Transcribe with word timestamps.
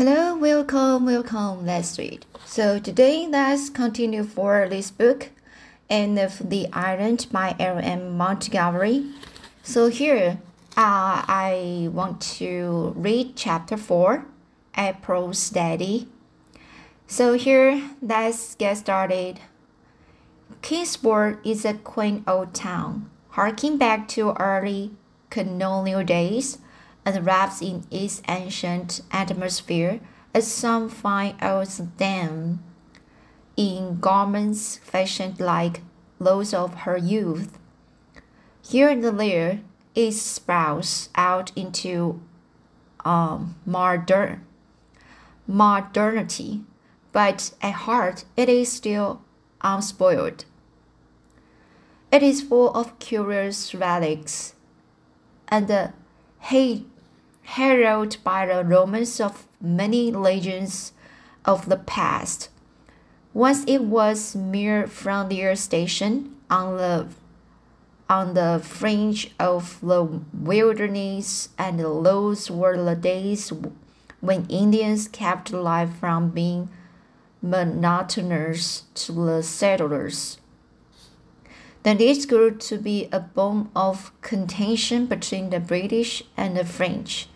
Hello, 0.00 0.34
welcome, 0.34 1.04
welcome. 1.04 1.66
Let's 1.66 1.98
read. 1.98 2.24
So 2.46 2.78
today, 2.78 3.26
let's 3.28 3.68
continue 3.68 4.24
for 4.24 4.66
this 4.66 4.90
book, 4.90 5.28
Anne 5.90 6.16
of 6.16 6.38
the 6.38 6.68
Island" 6.72 7.26
by 7.30 7.54
L.M. 7.60 8.16
Montgomery. 8.16 9.04
So 9.62 9.88
here, 9.88 10.38
uh, 10.74 11.20
I 11.28 11.90
want 11.92 12.22
to 12.38 12.94
read 12.96 13.36
chapter 13.36 13.76
four, 13.76 14.24
April's 14.74 15.54
Lady. 15.54 16.08
So 17.06 17.34
here, 17.34 17.90
let's 18.00 18.54
get 18.54 18.78
started. 18.78 19.40
Kingsport 20.62 21.44
is 21.44 21.66
a 21.66 21.74
quaint 21.74 22.24
old 22.26 22.54
town, 22.54 23.10
harking 23.36 23.76
back 23.76 24.08
to 24.16 24.32
early 24.40 24.92
colonial 25.28 26.02
days 26.02 26.56
and 27.16 27.26
wraps 27.26 27.60
in 27.60 27.84
its 27.90 28.22
ancient 28.28 29.00
atmosphere 29.10 30.00
as 30.32 30.50
some 30.50 30.88
fine 30.88 31.36
old 31.42 31.96
dame 31.96 32.60
in 33.56 33.98
garments 34.00 34.78
fashioned 34.78 35.40
like 35.40 35.82
those 36.18 36.54
of 36.54 36.74
her 36.84 36.96
youth. 36.96 37.58
Here 38.62 38.88
and 38.88 39.02
there 39.18 39.60
it 39.94 40.12
sprouts 40.12 41.08
out 41.14 41.50
into 41.56 42.20
um, 43.04 43.56
modern, 43.66 44.46
modernity, 45.46 46.62
but 47.12 47.52
at 47.60 47.72
heart 47.72 48.24
it 48.36 48.48
is 48.48 48.70
still 48.70 49.22
unspoiled. 49.62 50.44
It 52.12 52.22
is 52.22 52.42
full 52.42 52.72
of 52.74 52.98
curious 52.98 53.74
relics 53.74 54.54
and 55.48 55.68
the 55.68 55.92
hate 56.40 56.86
heralded 57.54 58.22
by 58.22 58.46
the 58.46 58.64
romance 58.64 59.20
of 59.20 59.46
many 59.60 60.12
legends 60.12 60.92
of 61.44 61.68
the 61.68 61.76
past. 61.76 62.48
Once 63.34 63.64
it 63.66 63.82
was 63.82 64.36
mere 64.36 64.86
frontier 64.86 65.56
station 65.56 66.36
on 66.48 66.76
the 66.76 67.06
on 68.08 68.34
the 68.34 68.60
fringe 68.64 69.30
of 69.38 69.78
the 69.80 70.04
wilderness, 70.32 71.48
and 71.56 71.78
those 71.78 72.50
were 72.50 72.76
the 72.76 72.96
days 72.96 73.52
when 74.20 74.44
Indians 74.46 75.06
kept 75.06 75.52
life 75.52 75.90
from 76.00 76.30
being 76.30 76.68
monotonous 77.40 78.84
to 78.94 79.12
the 79.12 79.42
settlers. 79.42 80.38
Then 81.82 81.96
this 81.96 82.26
grew 82.26 82.50
to 82.50 82.78
be 82.78 83.08
a 83.10 83.20
bone 83.20 83.70
of 83.74 84.12
contention 84.20 85.06
between 85.06 85.50
the 85.50 85.60
British 85.60 86.22
and 86.36 86.56
the 86.56 86.64
French, 86.64 87.28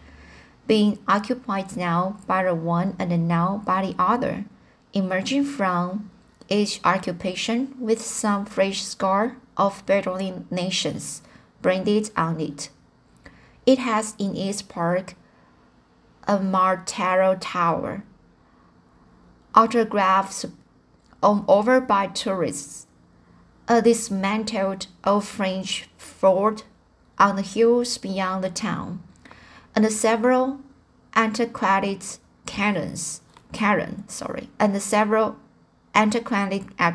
being 0.66 0.98
occupied 1.06 1.76
now 1.76 2.16
by 2.26 2.44
the 2.44 2.54
one 2.54 2.96
and 2.98 3.28
now 3.28 3.62
by 3.64 3.84
the 3.86 3.94
other, 3.98 4.44
emerging 4.92 5.44
from 5.44 6.10
each 6.48 6.80
occupation 6.84 7.74
with 7.78 8.00
some 8.00 8.44
fresh 8.44 8.82
scar 8.82 9.36
of 9.56 9.84
battling 9.86 10.46
nations 10.50 11.22
branded 11.62 12.10
on 12.16 12.40
it. 12.40 12.70
It 13.66 13.78
has 13.78 14.14
in 14.18 14.36
its 14.36 14.62
park 14.62 15.14
a 16.26 16.38
Martello 16.38 17.36
Tower, 17.36 18.04
autographs 19.54 20.44
on 21.22 21.44
over 21.48 21.80
by 21.80 22.08
tourists, 22.08 22.86
a 23.68 23.80
dismantled 23.80 24.86
old 25.04 25.24
French 25.24 25.88
fort 25.96 26.64
on 27.18 27.36
the 27.36 27.42
hills 27.42 27.96
beyond 27.96 28.44
the 28.44 28.50
town, 28.50 29.02
and 29.74 29.90
several 29.92 30.60
antiquated 31.14 32.04
cannons, 32.46 33.20
cannon, 33.52 34.04
sorry, 34.08 34.48
and 34.58 34.80
several 34.80 35.36
antiquated 35.94 36.66
uh, 36.78 36.92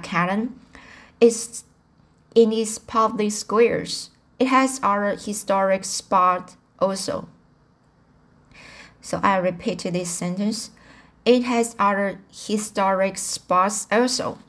is 1.19 1.63
in 2.35 2.51
its 2.51 2.77
public 2.77 3.31
squares. 3.31 4.09
It 4.37 4.47
has 4.47 4.79
other 4.83 5.15
historic 5.15 5.83
spot 5.83 6.55
also. 6.79 7.27
So 9.01 9.19
I 9.23 9.37
repeated 9.37 9.93
this 9.93 10.09
sentence. 10.09 10.71
It 11.25 11.43
has 11.43 11.75
other 11.79 12.19
historic 12.31 13.17
spots 13.17 13.87
also, 13.91 14.39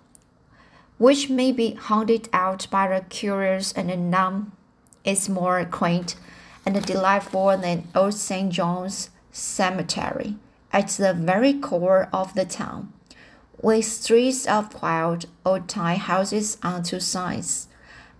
which 0.98 1.28
may 1.28 1.52
be 1.52 1.74
hunted 1.74 2.28
out 2.32 2.66
by 2.70 2.88
the 2.88 3.04
curious 3.08 3.72
and 3.72 4.10
none 4.10 4.52
It's 5.04 5.28
more 5.28 5.64
quaint 5.64 6.14
and 6.76 6.86
delightful 6.86 7.56
than 7.56 7.88
old 7.94 8.14
St. 8.14 8.52
John's 8.52 9.10
Cemetery 9.32 10.36
at 10.72 10.88
the 10.90 11.12
very 11.12 11.52
core 11.52 12.08
of 12.12 12.34
the 12.34 12.44
town, 12.44 12.92
with 13.60 13.84
streets 13.84 14.46
of 14.46 14.72
quiet 14.72 15.26
old-time 15.44 15.98
houses 15.98 16.58
on 16.62 16.82
two 16.82 17.00
sides, 17.00 17.66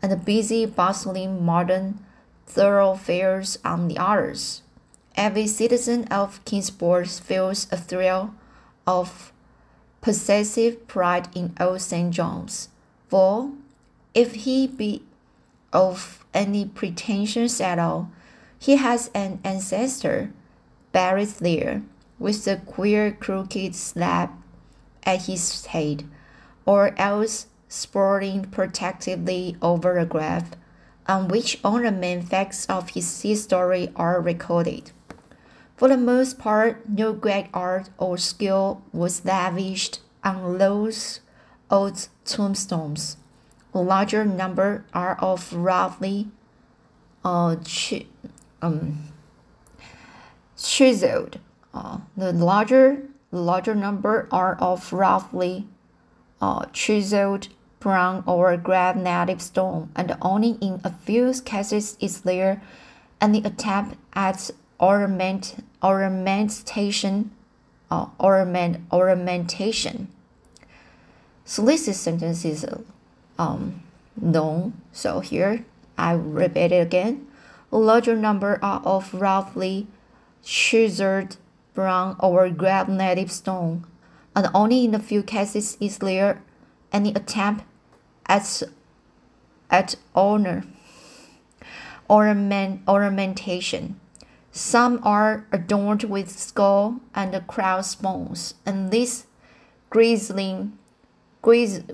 and 0.03 0.25
busy, 0.25 0.67
bustling 0.67 1.45
modern 1.45 2.01
thoroughfares 2.47 3.59
on 3.65 3.89
the 3.89 3.99
others. 3.99 4.63
Every 5.17 5.47
citizen 5.47 6.05
of 6.09 6.45
Kingsport 6.45 7.09
feels 7.09 7.71
a 7.71 7.77
thrill 7.77 8.35
of 8.87 9.33
possessive 10.01 10.89
pride 10.89 11.29
in 11.37 11.55
old 11.61 11.83
St. 11.83 12.13
John's, 12.13 12.69
for 13.09 13.53
if 14.15 14.35
he 14.35 14.67
be 14.67 15.03
of 15.73 16.25
any 16.35 16.65
pretensions 16.65 17.61
at 17.61 17.79
all, 17.79 18.11
he 18.61 18.77
has 18.77 19.11
an 19.15 19.41
ancestor 19.43 20.31
buried 20.93 21.29
there 21.41 21.83
with 22.19 22.47
a 22.47 22.59
queer 22.59 23.11
crooked 23.11 23.75
slab 23.75 24.29
at 25.03 25.23
his 25.23 25.65
head, 25.67 26.05
or 26.67 26.95
else 26.99 27.47
sprawling 27.69 28.45
protectively 28.45 29.57
over 29.63 29.97
a 29.97 30.05
grave 30.05 30.45
on 31.09 31.27
which 31.29 31.59
ornament 31.65 32.29
facts 32.29 32.67
of 32.67 32.91
his 32.91 33.23
history 33.23 33.91
are 33.97 34.21
recorded. 34.21 34.93
For 35.77 35.89
the 35.89 35.97
most 35.97 36.39
part, 36.39 36.87
no 36.87 37.15
great 37.15 37.47
art 37.55 37.89
or 37.97 38.19
skill 38.19 38.83
was 38.93 39.25
lavished 39.25 40.01
on 40.23 40.59
those 40.59 41.21
old 41.71 42.09
tombstones. 42.27 43.17
A 43.73 43.79
larger 43.81 44.27
number 44.27 44.85
are 44.93 45.17
of 45.19 45.51
roughly 45.55 46.29
uh, 47.25 47.57
um, 48.63 49.05
chiseled. 50.57 51.39
Uh, 51.73 51.99
the 52.17 52.33
larger 52.33 53.03
larger 53.31 53.75
number 53.75 54.29
are 54.33 54.57
of 54.57 54.93
roughly 54.93 55.67
uh, 56.41 56.67
chiseled 56.73 57.49
brown 57.79 58.25
or 58.27 58.57
gray 58.57 58.93
native 58.95 59.41
stone, 59.41 59.91
and 59.95 60.17
only 60.21 60.59
in 60.61 60.81
a 60.85 60.93
few 60.93 61.33
cases 61.45 61.97
is 62.01 62.23
there 62.23 62.61
any 63.21 63.39
attempt 63.45 63.97
at 64.15 64.51
ornament 64.79 65.63
ornamentation 65.83 67.31
uh, 67.91 68.07
ornament 68.19 68.79
ornamentation. 68.93 70.09
So 71.45 71.63
this 71.63 71.85
sentence 72.01 72.45
is 72.45 72.65
um, 73.39 73.83
known. 74.21 74.81
So 74.93 75.21
here 75.21 75.65
I 75.99 76.13
repeat 76.13 76.73
it 76.73 76.87
again. 76.87 77.27
A 77.73 77.79
larger 77.79 78.17
number 78.17 78.59
are 78.63 78.81
of 78.85 79.15
roughly 79.15 79.87
chiseled 80.43 81.37
brown 81.75 82.17
or 82.19 82.49
gray 82.51 82.85
native 82.89 83.31
stone, 83.31 83.87
and 84.35 84.49
only 84.55 84.85
in 84.85 84.95
a 84.95 84.99
few 84.99 85.23
cases 85.23 85.77
is 85.81 85.99
there 85.99 86.43
any 86.93 87.11
attempt 87.11 87.65
at 88.27 88.63
at 89.71 89.95
honor 90.15 90.65
ornament 92.09 92.83
ornamentation. 92.89 94.01
Some 94.51 94.99
are 95.05 95.47
adorned 95.53 96.03
with 96.05 96.37
skull 96.37 97.01
and 97.15 97.41
crossbones, 97.47 98.55
and 98.67 98.91
this 98.91 99.27
gris, 99.91 100.33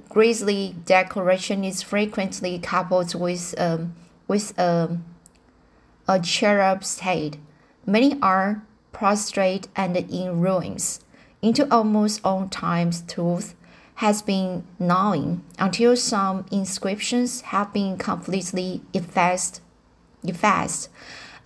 grisly 0.08 0.74
decoration 0.86 1.64
is 1.64 1.82
frequently 1.82 2.58
coupled 2.58 3.14
with 3.14 3.54
um, 3.58 3.94
with 4.26 4.58
um, 4.58 5.04
a 6.08 6.20
cherub's 6.20 7.00
head. 7.00 7.38
Many 7.84 8.18
are 8.20 8.62
prostrate 8.92 9.68
and 9.76 9.96
in 9.96 10.40
ruins. 10.40 11.00
Into 11.42 11.72
almost 11.72 12.20
all 12.24 12.48
times, 12.48 13.02
truth 13.02 13.54
has 13.96 14.22
been 14.22 14.64
gnawing 14.78 15.42
until 15.58 15.96
some 15.96 16.44
inscriptions 16.50 17.40
have 17.52 17.72
been 17.72 17.96
completely 17.96 18.82
effaced, 18.92 19.60
effaced 20.22 20.88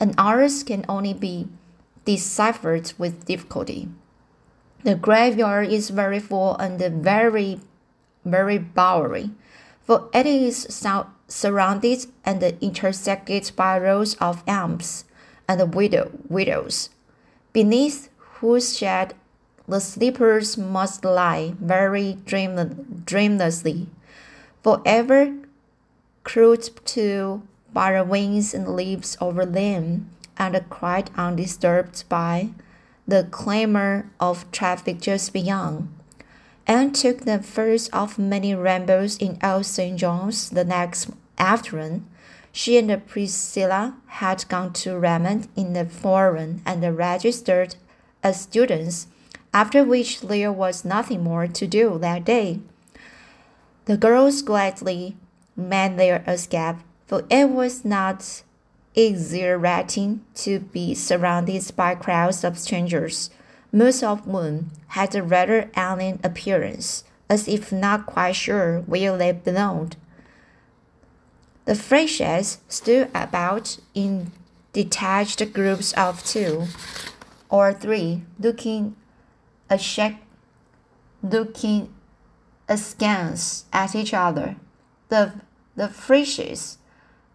and 0.01 0.15
others 0.17 0.63
can 0.65 0.85
only 0.89 1.13
be 1.13 1.49
deciphered 2.05 2.93
with 2.99 3.27
difficulty. 3.27 3.89
The 4.83 4.95
graveyard 4.95 5.69
is 5.69 5.91
very 5.91 6.19
full 6.19 6.57
and 6.57 6.81
very, 6.81 7.61
very 8.25 8.59
bowery, 8.59 9.31
for 9.83 10.09
it 10.15 10.27
is 10.27 10.67
surrounded 11.31 12.07
and 12.25 12.43
intersected 12.61 13.51
by 13.57 13.79
rows 13.79 14.15
of 14.17 14.43
elms 14.47 15.05
and 15.49 15.75
widow, 15.75 16.11
widows, 16.29 16.91
beneath 17.53 18.09
whose 18.41 18.77
shade 18.77 19.15
the 19.67 19.81
sleepers 19.81 20.59
must 20.59 21.05
lie 21.05 21.55
very 21.61 22.19
dream- 22.27 23.05
dreamlessly, 23.07 23.87
forever 24.63 25.33
crude 26.25 26.71
to 26.85 27.43
by 27.73 27.93
the 27.93 28.05
winds 28.05 28.53
and 28.53 28.75
leaves 28.75 29.17
over 29.21 29.47
them, 29.47 30.11
and 30.37 30.61
quite 30.69 31.11
undisturbed 31.17 32.05
by 32.09 32.49
the 33.07 33.25
clamor 33.31 34.11
of 34.19 34.51
traffic 34.51 35.01
just 35.01 35.33
beyond. 35.33 35.89
Anne 36.67 36.93
took 36.93 37.21
the 37.21 37.43
first 37.43 37.93
of 37.93 38.19
many 38.19 38.55
rambles 38.55 39.17
in 39.19 39.39
Old 39.43 39.67
St. 39.67 39.99
John's 39.99 40.51
the 40.51 40.65
next 40.65 41.11
afternoon. 41.41 42.07
She 42.53 42.77
and 42.77 43.07
Priscilla 43.07 43.97
had 44.07 44.49
gone 44.49 44.73
to 44.75 44.99
Redmond 44.99 45.49
in 45.57 45.73
the 45.73 45.87
foreign 45.87 46.63
and 46.67 46.97
registered 46.97 47.77
as 48.23 48.41
students, 48.41 49.07
after 49.53 49.83
which 49.83 50.21
there 50.21 50.53
was 50.53 50.85
nothing 50.85 51.25
more 51.25 51.47
to 51.47 51.67
do 51.67 51.99
that 51.99 52.25
day. 52.25 52.61
The 53.87 53.97
girls 53.97 54.43
gladly 54.43 55.17
made 55.57 55.97
their 55.97 56.23
escape, 56.27 56.77
for 57.07 57.25
it 57.31 57.49
was 57.49 57.85
not 57.85 58.43
exhilarating 58.95 60.25
to 60.35 60.61
be 60.61 60.95
surrounded 60.95 61.65
by 61.77 61.95
crowds 61.95 62.45
of 62.45 62.59
strangers, 62.59 63.31
most 63.73 64.03
of 64.03 64.25
whom 64.25 64.71
had 64.89 65.15
a 65.15 65.23
rather 65.23 65.71
alien 65.77 66.19
appearance, 66.25 67.05
as 67.29 67.47
if 67.47 67.73
not 67.73 68.07
quite 68.07 68.35
sure 68.35 68.81
where 68.81 69.17
they 69.17 69.33
belonged. 69.33 69.97
The 71.71 71.77
Freshies 71.77 72.59
stood 72.69 73.13
about 73.15 73.79
in 73.95 74.33
detached 74.73 75.53
groups 75.53 75.93
of 75.93 76.25
two 76.25 76.67
or 77.49 77.73
three, 77.73 78.25
looking 78.41 78.97
ashamed, 79.71 80.19
looking 81.23 81.95
askance 82.69 83.67
at 83.73 83.95
each 83.95 84.13
other. 84.13 84.57
The 85.11 85.35
the 85.77 85.87
Freshies, 85.87 86.79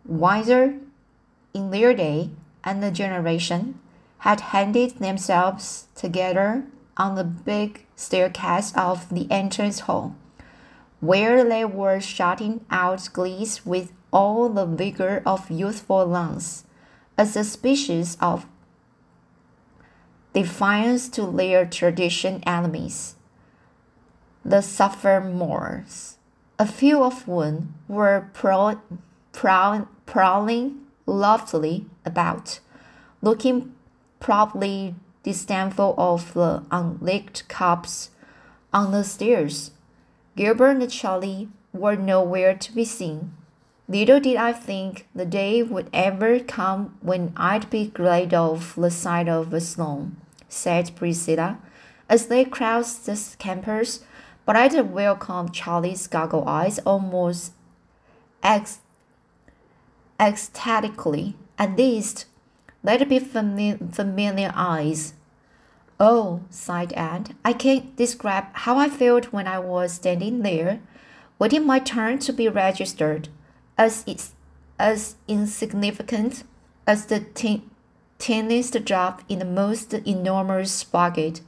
wiser 0.06 0.80
in 1.54 1.72
their 1.72 1.94
day 1.94 2.32
and 2.62 2.84
the 2.84 2.92
generation, 2.92 3.80
had 4.18 4.52
handed 4.52 4.98
themselves 5.00 5.88
together 5.96 6.66
on 6.98 7.16
the 7.16 7.24
big 7.24 7.86
staircase 7.96 8.74
of 8.76 9.08
the 9.08 9.32
entrance 9.32 9.88
hall, 9.88 10.18
where 11.00 11.42
they 11.48 11.64
were 11.64 12.02
shouting 12.02 12.66
out 12.70 13.08
glees 13.14 13.66
with 13.66 13.94
all 14.16 14.48
the 14.48 14.66
vigor 14.66 15.22
of 15.26 15.52
youthful 15.52 16.06
lungs, 16.06 16.64
as 17.18 17.36
a 17.36 17.44
species 17.44 18.16
of 18.22 18.46
defiance 20.34 21.10
to 21.10 21.30
their 21.32 21.66
tradition 21.66 22.42
enemies. 22.48 23.16
The 24.46 24.62
sophomores, 24.62 26.18
a 26.58 26.66
few 26.66 27.04
of 27.04 27.24
whom 27.24 27.76
were 27.90 28.30
prow, 28.32 28.80
prow, 29.34 29.88
prowling 30.06 30.86
loftily 31.06 31.86
about, 32.06 32.62
looking 33.22 33.76
proudly 34.22 34.96
disdainful 35.24 35.94
of 35.98 36.34
the 36.34 36.64
unlicked 36.72 37.50
cups 37.50 38.12
on 38.72 38.94
the 38.94 39.04
stairs. 39.04 39.72
Gilbert 40.38 40.78
and 40.82 40.90
Charlie 40.90 41.50
were 41.74 41.98
nowhere 41.98 42.56
to 42.56 42.72
be 42.72 42.86
seen. 42.86 43.35
Little 43.88 44.20
did 44.20 44.36
I 44.36 44.52
think 44.52 45.08
the 45.14 45.26
day 45.26 45.62
would 45.62 45.92
ever 45.94 46.40
come 46.40 46.98
when 47.02 47.34
I'd 47.38 47.70
be 47.70 47.86
glad 47.86 48.34
of 48.34 48.74
the 48.76 48.90
sight 48.90 49.30
of 49.30 49.54
a 49.54 49.62
Sloane, 49.62 50.16
said 50.50 50.96
Priscilla, 50.96 51.60
as 52.10 52.26
they 52.26 52.46
crossed 52.46 53.06
the 53.06 53.36
campus, 53.38 54.00
but 54.44 54.56
I'd 54.56 54.92
welcome 54.92 55.50
Charlie's 55.52 56.08
goggle 56.08 56.48
eyes 56.48 56.80
almost 56.80 57.54
ec- 58.44 58.80
ecstatically. 60.20 61.36
At 61.60 61.78
least, 61.78 62.26
it 62.84 63.08
be 63.08 63.20
fami- 63.20 63.94
familiar 63.94 64.52
eyes. 64.56 65.14
Oh, 66.00 66.42
sighed 66.50 66.92
Anne, 66.94 67.36
I 67.46 67.54
can't 67.54 67.96
describe 67.96 68.46
how 68.54 68.80
I 68.80 68.90
felt 68.90 69.32
when 69.32 69.48
I 69.48 69.60
was 69.60 69.94
standing 69.94 70.42
there, 70.42 70.80
waiting 71.38 71.68
my 71.68 71.78
turn 71.78 72.18
to 72.20 72.34
be 72.34 72.50
registered 72.50 73.30
as 73.78 74.04
it's 74.08 74.34
as 74.78 75.16
insignificant 75.28 76.44
as 76.88 77.06
the 77.06 77.20
tin, 77.20 77.70
tiniest 78.20 78.84
drop 78.86 79.22
in 79.28 79.40
the 79.40 79.46
most 79.46 79.94
enormous 79.94 80.84
bucket. 80.84 81.42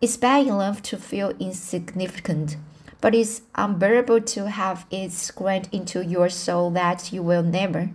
It's 0.00 0.16
bad 0.16 0.46
enough 0.46 0.82
to 0.84 0.96
feel 0.96 1.30
insignificant, 1.38 2.56
but 3.00 3.14
it's 3.14 3.42
unbearable 3.54 4.22
to 4.22 4.48
have 4.48 4.86
it 4.90 5.12
squared 5.12 5.68
into 5.72 6.04
your 6.04 6.28
soul 6.28 6.70
that 6.70 7.12
you 7.12 7.22
will 7.22 7.42
never, 7.42 7.90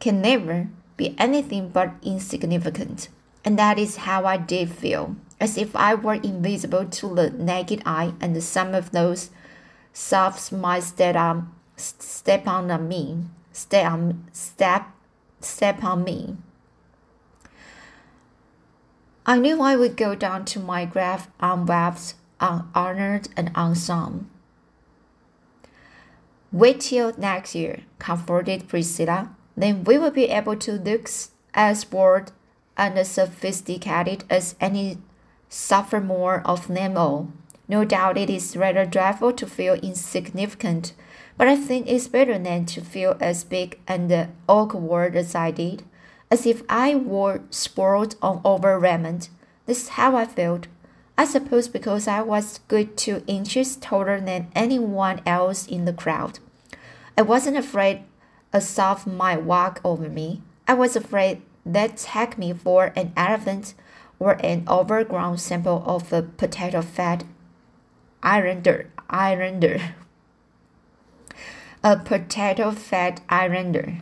can 0.00 0.20
never 0.20 0.68
be 0.96 1.14
anything 1.18 1.68
but 1.68 1.92
insignificant. 2.02 3.08
And 3.44 3.58
that 3.58 3.78
is 3.78 3.96
how 3.96 4.24
I 4.24 4.38
did 4.38 4.70
feel, 4.70 5.16
as 5.38 5.56
if 5.56 5.76
I 5.76 5.94
were 5.94 6.14
invisible 6.14 6.86
to 6.86 7.14
the 7.14 7.30
naked 7.30 7.82
eye, 7.84 8.14
and 8.20 8.42
some 8.42 8.74
of 8.74 8.90
those 8.90 9.30
soft 9.92 10.50
might 10.50 10.92
that 10.96 11.14
on 11.14 11.52
step 11.76 12.46
on 12.46 12.88
me, 12.88 13.24
step 13.52 13.90
on 13.90 14.28
step 14.32 14.86
step 15.40 15.84
on 15.84 16.04
me. 16.04 16.36
I 19.26 19.38
knew 19.38 19.62
I 19.62 19.76
would 19.76 19.96
go 19.96 20.14
down 20.14 20.44
to 20.46 20.60
my 20.60 20.84
grave 20.84 21.28
unwept, 21.40 22.14
unhonored, 22.40 23.28
and 23.36 23.50
unsung. 23.54 24.28
Wait 26.52 26.80
till 26.80 27.12
next 27.16 27.54
year, 27.54 27.80
comforted 27.98 28.68
Priscilla. 28.68 29.30
Then 29.56 29.84
we 29.84 29.98
will 29.98 30.10
be 30.10 30.26
able 30.26 30.56
to 30.56 30.72
look 30.72 31.08
as 31.54 31.84
bored 31.84 32.32
and 32.76 33.06
sophisticated 33.06 34.24
as 34.28 34.56
any 34.60 34.98
sophomore 35.48 36.42
of 36.44 36.70
all. 36.96 37.32
No 37.66 37.84
doubt 37.84 38.18
it 38.18 38.28
is 38.28 38.56
rather 38.56 38.84
dreadful 38.84 39.32
to 39.32 39.46
feel 39.46 39.74
insignificant 39.74 40.92
but 41.36 41.48
I 41.48 41.56
think 41.56 41.86
it's 41.86 42.08
better 42.08 42.38
than 42.38 42.66
to 42.66 42.80
feel 42.80 43.16
as 43.20 43.44
big 43.44 43.78
and 43.88 44.28
awkward 44.48 45.16
as 45.16 45.34
I 45.34 45.50
did, 45.50 45.82
as 46.30 46.46
if 46.46 46.62
I 46.68 46.94
were 46.94 47.40
spoiled 47.50 48.16
on 48.22 48.40
over 48.44 48.78
raiment. 48.78 49.28
This 49.66 49.84
is 49.84 49.88
how 49.90 50.16
I 50.16 50.26
felt. 50.26 50.68
I 51.16 51.24
suppose 51.24 51.68
because 51.68 52.08
I 52.08 52.22
was 52.22 52.60
good 52.66 52.96
two 52.96 53.22
inches 53.26 53.76
taller 53.76 54.20
than 54.20 54.50
anyone 54.54 55.20
else 55.24 55.66
in 55.66 55.84
the 55.84 55.92
crowd. 55.92 56.40
I 57.16 57.22
wasn't 57.22 57.56
afraid 57.56 58.02
a 58.52 58.60
soft 58.60 59.06
might 59.06 59.42
walk 59.42 59.80
over 59.84 60.08
me. 60.08 60.42
I 60.66 60.74
was 60.74 60.96
afraid 60.96 61.42
they'd 61.64 61.96
take 61.96 62.38
me 62.38 62.52
for 62.52 62.92
an 62.96 63.12
elephant 63.16 63.74
or 64.18 64.32
an 64.44 64.64
overgrown 64.68 65.38
sample 65.38 65.82
of 65.86 66.12
a 66.12 66.22
potato 66.22 66.82
fat 66.82 67.24
islander. 68.22 68.90
islander 69.08 69.94
a 71.84 71.98
potato 71.98 72.70
fat 72.70 73.20
islander. 73.28 73.98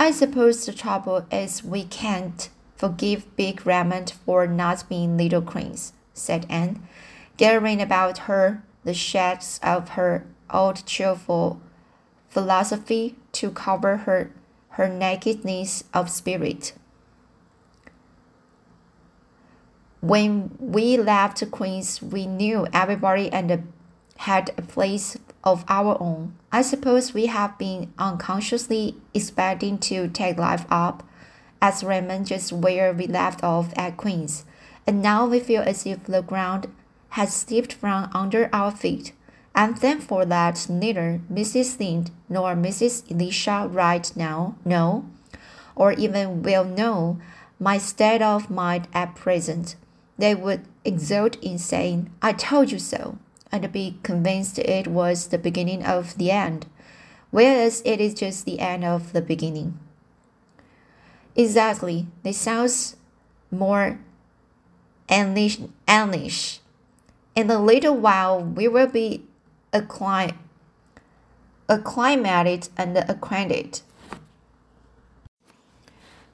I 0.00 0.10
suppose 0.10 0.66
the 0.66 0.72
trouble 0.72 1.24
is 1.30 1.62
we 1.62 1.84
can't 1.84 2.48
forgive 2.74 3.36
Big 3.36 3.64
Redmond 3.64 4.14
for 4.24 4.44
not 4.48 4.88
being 4.88 5.16
little 5.16 5.40
queens, 5.40 5.92
said 6.14 6.46
Anne, 6.50 6.82
gathering 7.36 7.80
about 7.80 8.18
her 8.26 8.64
the 8.82 8.92
shades 8.92 9.60
of 9.62 9.90
her 9.90 10.26
old 10.50 10.84
cheerful 10.84 11.60
philosophy 12.28 13.14
to 13.32 13.50
cover 13.50 13.98
her, 13.98 14.32
her 14.70 14.88
nakedness 14.88 15.84
of 15.94 16.10
spirit. 16.10 16.72
When 20.00 20.56
we 20.58 20.96
left 20.96 21.48
Queens, 21.50 22.02
we 22.02 22.26
knew 22.26 22.66
everybody 22.72 23.30
and 23.32 23.72
had 24.16 24.50
a 24.56 24.62
place 24.62 25.16
of 25.44 25.64
our 25.68 25.96
own. 26.00 26.34
I 26.50 26.62
suppose 26.62 27.14
we 27.14 27.26
have 27.26 27.58
been 27.58 27.92
unconsciously 27.98 28.96
expecting 29.14 29.78
to 29.78 30.08
take 30.08 30.38
life 30.38 30.66
up 30.70 31.02
as 31.60 31.84
Redmond 31.84 32.26
just 32.26 32.52
where 32.52 32.92
we 32.92 33.06
left 33.06 33.42
off 33.42 33.72
at 33.76 33.96
Queen's, 33.96 34.44
and 34.86 35.02
now 35.02 35.26
we 35.26 35.40
feel 35.40 35.62
as 35.62 35.86
if 35.86 36.04
the 36.04 36.22
ground 36.22 36.68
has 37.10 37.34
slipped 37.34 37.72
from 37.72 38.10
under 38.14 38.48
our 38.52 38.70
feet. 38.70 39.12
I'm 39.54 39.74
thankful 39.74 40.24
that 40.26 40.68
neither 40.68 41.20
Mrs. 41.32 41.80
Lynde 41.80 42.10
nor 42.28 42.54
Mrs. 42.54 43.10
Elisha 43.10 43.68
Wright 43.68 44.10
now 44.14 44.56
know, 44.64 45.04
or 45.74 45.92
even 45.92 46.42
will 46.42 46.64
know, 46.64 47.18
my 47.58 47.78
state 47.78 48.22
of 48.22 48.50
mind 48.50 48.86
at 48.92 49.16
present. 49.16 49.74
They 50.16 50.34
would 50.34 50.62
exult 50.84 51.36
in 51.42 51.58
saying, 51.58 52.10
I 52.22 52.32
told 52.32 52.70
you 52.70 52.78
so 52.78 53.18
and 53.50 53.70
be 53.72 53.98
convinced 54.02 54.58
it 54.58 54.86
was 54.86 55.28
the 55.28 55.38
beginning 55.38 55.84
of 55.84 56.16
the 56.18 56.30
end, 56.30 56.66
whereas 57.30 57.82
it 57.84 58.00
is 58.00 58.14
just 58.14 58.44
the 58.44 58.60
end 58.60 58.84
of 58.84 59.12
the 59.12 59.22
beginning. 59.22 59.78
Exactly, 61.36 62.06
this 62.22 62.36
sounds 62.36 62.96
more 63.50 63.98
English, 65.08 65.58
English. 65.86 66.60
In 67.34 67.50
a 67.50 67.62
little 67.62 67.96
while, 67.96 68.42
we 68.42 68.68
will 68.68 68.88
be 68.88 69.24
acclim- 69.72 70.34
acclimated 71.68 72.68
and 72.76 72.98
acquainted. 72.98 73.80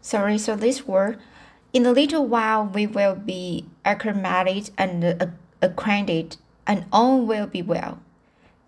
Sorry, 0.00 0.38
so 0.38 0.56
this 0.56 0.86
word. 0.86 1.18
In 1.72 1.86
a 1.86 1.92
little 1.92 2.26
while, 2.26 2.64
we 2.64 2.86
will 2.86 3.14
be 3.14 3.66
acclimated 3.84 4.70
and 4.76 5.04
uh, 5.04 5.26
acquainted, 5.60 6.36
and 6.66 6.84
all 6.92 7.20
will 7.20 7.46
be 7.46 7.62
well. 7.62 8.00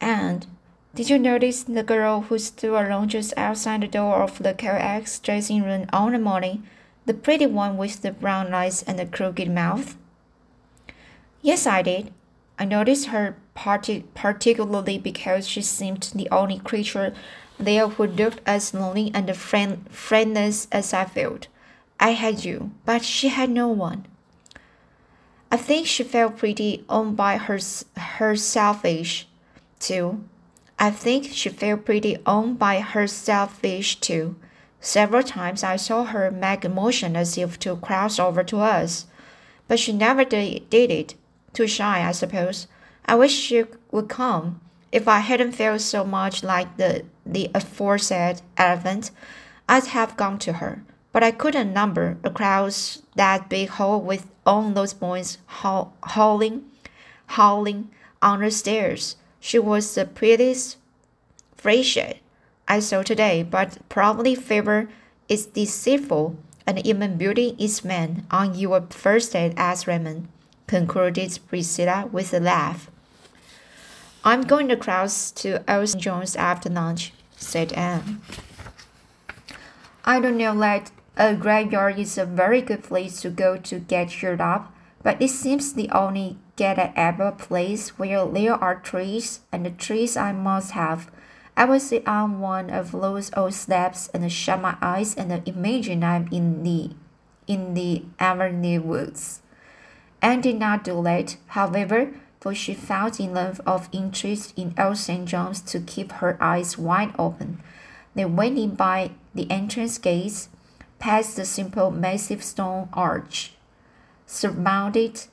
And 0.01 0.47
did 0.95 1.11
you 1.11 1.19
notice 1.19 1.63
the 1.63 1.83
girl 1.83 2.23
who 2.23 2.39
stood 2.39 2.73
alone 2.73 3.09
just 3.09 3.35
outside 3.37 3.83
the 3.83 3.89
door 3.89 4.23
of 4.23 4.39
the 4.39 4.55
KX 4.55 5.23
dressing 5.23 5.63
room 5.63 5.87
on 5.93 6.13
the 6.13 6.19
morning? 6.19 6.67
The 7.05 7.15
pretty 7.15 7.47
one 7.47 7.77
with 7.77 8.03
the 8.03 8.13
brown 8.13 8.53
eyes 8.55 8.83
and 8.83 8.99
the 8.99 9.07
crooked 9.07 9.51
mouth? 9.51 9.97
Yes, 11.43 11.67
I 11.67 11.83
did. 11.83 12.13
I 12.59 12.65
noticed 12.65 13.09
her 13.09 13.37
partic 13.55 14.05
particularly 14.15 14.99
because 14.99 15.47
she 15.47 15.63
seemed 15.63 16.11
the 16.15 16.29
only 16.31 16.59
creature 16.59 17.15
there 17.59 17.89
who 17.89 18.07
looked 18.07 18.41
as 18.47 18.75
lonely 18.75 19.11
and 19.15 19.35
friend 19.37 19.87
friendless 19.91 20.67
as 20.73 20.93
I 20.93 21.05
felt. 21.05 21.49
I 22.01 22.11
had 22.11 22.45
you, 22.45 22.73
but 22.85 23.05
she 23.05 23.29
had 23.29 23.51
no 23.51 23.69
one. 23.69 24.07
I 25.51 25.57
think 25.57 25.87
she 25.87 26.03
felt 26.03 26.39
pretty 26.39 26.85
on 26.89 27.15
by 27.15 27.37
her, 27.37 27.59
her 27.97 28.37
selfish, 28.37 29.29
too. 29.79 30.25
I 30.79 30.91
think 30.91 31.29
she 31.33 31.49
felt 31.49 31.85
pretty 31.85 32.19
on 32.27 32.55
by 32.55 32.81
her 32.81 33.07
selfish, 33.07 33.97
too. 34.01 34.37
Several 34.81 35.23
times 35.23 35.63
I 35.63 35.77
saw 35.77 36.05
her 36.05 36.31
make 36.31 36.65
a 36.65 36.69
motion 36.69 37.17
as 37.17 37.39
if 37.39 37.59
to 37.61 37.77
cross 37.77 38.19
over 38.19 38.45
to 38.45 38.61
us, 38.61 39.07
but 39.69 39.79
she 39.79 39.93
never 39.93 40.25
did, 40.25 40.69
did 40.71 40.91
it. 40.91 41.15
Too 41.53 41.67
shy, 41.67 42.07
I 42.07 42.13
suppose. 42.13 42.67
I 43.07 43.15
wish 43.15 43.33
she 43.33 43.65
would 43.91 44.09
come. 44.09 44.61
If 44.93 45.09
I 45.09 45.21
hadn't 45.21 45.53
felt 45.53 45.81
so 45.81 46.05
much 46.05 46.43
like 46.43 46.77
the, 46.77 47.05
the 47.25 47.51
aforesaid 47.55 48.43
elephant, 48.57 49.11
I'd 49.69 49.87
have 49.87 50.17
gone 50.17 50.39
to 50.41 50.55
her. 50.55 50.83
But 51.13 51.23
I 51.23 51.31
couldn't 51.31 51.73
number 51.73 52.19
across 52.23 53.03
that 53.15 53.49
big 53.49 53.71
hole 53.71 54.01
with 54.01 54.27
all 54.47 54.71
those 54.71 54.95
boys 54.95 55.39
howling, 55.47 56.65
howling 57.27 57.91
on 58.23 58.41
the 58.41 58.51
stairs. 58.51 59.17
She 59.41 59.59
was 59.59 59.95
the 59.95 60.07
prettiest 60.07 60.79
Frasier 61.57 62.19
I 62.69 62.81
saw 62.81 63.03
today, 63.03 63.43
but 63.43 63.79
probably 63.89 64.35
favor 64.35 64.89
is 65.29 65.47
deceitful, 65.47 66.37
and 66.67 66.85
even 66.87 67.17
beauty 67.17 67.55
is 67.59 67.85
man 67.85 68.27
on 68.31 68.55
your 68.55 68.83
first 68.91 69.33
date 69.33 69.55
as 69.57 69.87
Redmond, 69.87 70.29
concluded 70.67 71.39
Priscilla 71.49 72.09
with 72.11 72.33
a 72.35 72.41
laugh. 72.41 72.91
I'm 74.25 74.43
going 74.43 74.73
across 74.73 75.31
to 75.43 75.63
Old 75.73 75.99
Jones 75.99 76.35
after 76.35 76.69
lunch, 76.69 77.13
said 77.37 77.73
Anne. 77.75 78.21
I 80.05 80.19
don't 80.19 80.37
know 80.37 80.59
that 80.59 80.91
a 81.17 81.35
graveyard 81.35 81.99
is 81.99 82.19
a 82.19 82.27
very 82.27 82.61
good 82.61 82.83
place 82.83 83.21
to 83.23 83.31
go 83.31 83.57
to 83.57 83.79
get 83.79 84.11
cheered 84.11 84.41
up, 84.41 84.73
but 85.03 85.21
it 85.21 85.31
seems 85.31 85.73
the 85.73 85.91
only 85.91 86.39
get 86.57 86.79
at 86.79 86.93
ever 86.97 87.33
place 87.33 87.99
where 87.99 88.27
there 88.27 88.55
are 88.55 88.77
trees, 88.77 89.41
and 89.53 89.65
the 89.65 89.71
trees 89.71 90.17
I 90.17 90.33
must 90.33 90.73
have 90.73 91.11
I 91.57 91.65
will 91.65 91.81
sit 91.81 92.07
on 92.07 92.41
one 92.41 92.69
of 92.69 92.93
those 92.93 93.31
old 93.35 93.55
steps 93.55 94.11
and 94.13 94.31
shut 94.31 94.61
my 94.61 94.77
eyes 94.83 95.15
and 95.15 95.33
imagine 95.49 96.05
I'm 96.05 96.29
in 96.31 96.63
the 96.63 96.91
in 97.47 97.73
the 97.73 98.05
Avonlea 98.21 98.79
woods. 98.79 99.41
Anne 100.21 100.43
did 100.43 100.59
not 100.59 100.85
do 100.85 101.03
that, 101.05 101.37
however, 101.49 102.13
for 102.41 102.55
she 102.55 102.75
felt 102.75 103.21
enough 103.21 103.61
of 103.65 103.89
interest 103.93 104.53
in 104.57 104.75
old 104.77 104.99
St. 104.99 105.27
John's 105.27 105.63
to 105.63 105.81
keep 105.81 106.13
her 106.13 106.37
eyes 106.41 106.77
wide 106.77 107.15
open. 107.19 107.63
They 108.15 108.25
went 108.25 108.59
in 108.59 108.75
by 108.75 109.13
the 109.35 109.51
entrance 109.51 109.97
gates, 109.97 110.49
past 110.99 111.37
the 111.37 111.45
simple 111.45 111.91
massive 111.91 112.43
stone 112.43 112.89
arch, 112.93 113.53
surmounted 114.27 115.25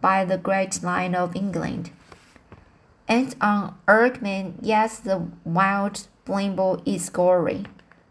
by 0.00 0.24
the 0.24 0.38
great 0.38 0.82
Lion 0.82 1.14
of 1.14 1.36
England 1.36 1.90
and 3.12 3.34
on 3.42 3.74
Inkerman, 3.86 4.54
yes, 4.62 4.98
the 4.98 5.26
wild 5.44 6.08
blimble 6.24 6.80
is 6.86 7.10
gory, 7.10 7.66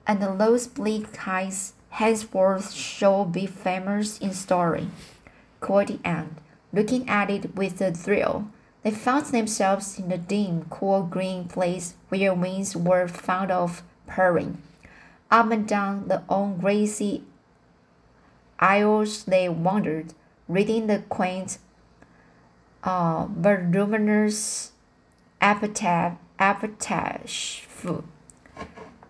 and 0.05 0.21
those 0.21 0.67
bleak 0.67 1.15
heights 1.15 1.73
henceforth 1.89 2.71
shall 2.71 3.25
be 3.25 3.47
famous 3.47 4.19
in 4.19 4.33
story. 4.33 4.87
Quoted 5.59 5.99
Anne, 6.03 6.35
looking 6.71 7.09
at 7.09 7.31
it 7.31 7.55
with 7.55 7.81
a 7.81 7.91
thrill. 7.91 8.47
They 8.83 8.91
found 8.91 9.25
themselves 9.27 9.97
in 9.97 10.09
the 10.09 10.17
dim, 10.19 10.65
cool 10.69 11.01
green 11.03 11.45
place 11.45 11.95
where 12.09 12.33
winds 12.35 12.75
were 12.75 13.07
fond 13.07 13.51
of 13.51 13.81
purring. 14.05 14.61
Up 15.31 15.49
and 15.49 15.65
down 15.65 16.09
the 16.09 16.23
old 16.27 16.59
grassy 16.59 17.23
aisles 18.59 19.23
they 19.23 19.47
wandered, 19.47 20.13
reading 20.47 20.87
the 20.87 20.99
quaint, 21.07 21.57
uh, 22.83 23.27
voluminous 23.29 24.73
epitaph, 25.39 26.17
epitaph, 26.37 27.65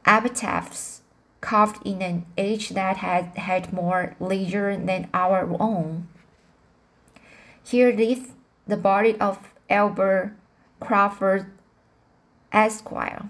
epitaphs 0.05 1.01
carved 1.41 1.85
in 1.85 2.01
an 2.01 2.25
age 2.37 2.69
that 2.69 2.97
had 2.97 3.35
had 3.37 3.73
more 3.73 4.15
leisure 4.19 4.77
than 4.77 5.09
our 5.13 5.49
own. 5.59 6.07
Here 7.63 7.91
lieth 7.91 8.33
the 8.67 8.77
body 8.77 9.19
of 9.19 9.39
Albert 9.69 10.35
Crawford, 10.79 11.47
Esquire, 12.51 13.29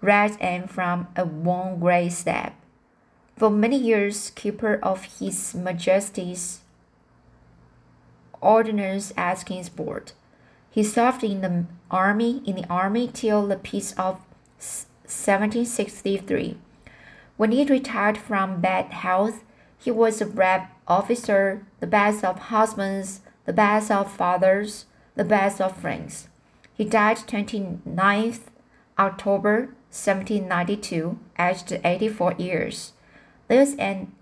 read 0.00 0.36
Anne 0.40 0.66
from 0.66 1.08
a 1.16 1.24
worn 1.24 1.80
grey 1.80 2.08
step. 2.08 2.54
For 3.36 3.50
many 3.50 3.76
years, 3.76 4.30
keeper 4.30 4.78
of 4.82 5.18
His 5.18 5.54
Majesty's 5.54 6.60
ordnance 8.40 9.12
at 9.16 9.44
Kingsport. 9.44 10.12
He 10.70 10.84
served 10.84 11.24
in 11.24 11.40
the 11.40 11.64
army 11.90 12.42
in 12.44 12.56
the 12.56 12.68
army 12.68 13.10
till 13.12 13.46
the 13.46 13.56
peace 13.56 13.92
of 13.92 14.20
1763. 14.58 16.58
When 17.36 17.52
he 17.52 17.64
retired 17.64 18.18
from 18.18 18.60
bad 18.60 18.92
health, 18.92 19.44
he 19.78 19.90
was 19.90 20.20
a 20.20 20.26
brave 20.26 20.62
officer, 20.86 21.64
the 21.80 21.86
best 21.86 22.24
of 22.24 22.38
husbands, 22.38 23.20
the 23.44 23.52
best 23.52 23.90
of 23.90 24.12
fathers, 24.12 24.86
the 25.14 25.24
best 25.24 25.60
of 25.60 25.76
friends. 25.76 26.28
He 26.74 26.84
died 26.84 27.18
29th 27.18 28.40
October 28.98 29.70
1792, 30.04 31.18
aged 31.38 31.80
84 31.84 32.34
years. 32.38 32.92
There's 33.48 33.74
an 33.74 34.12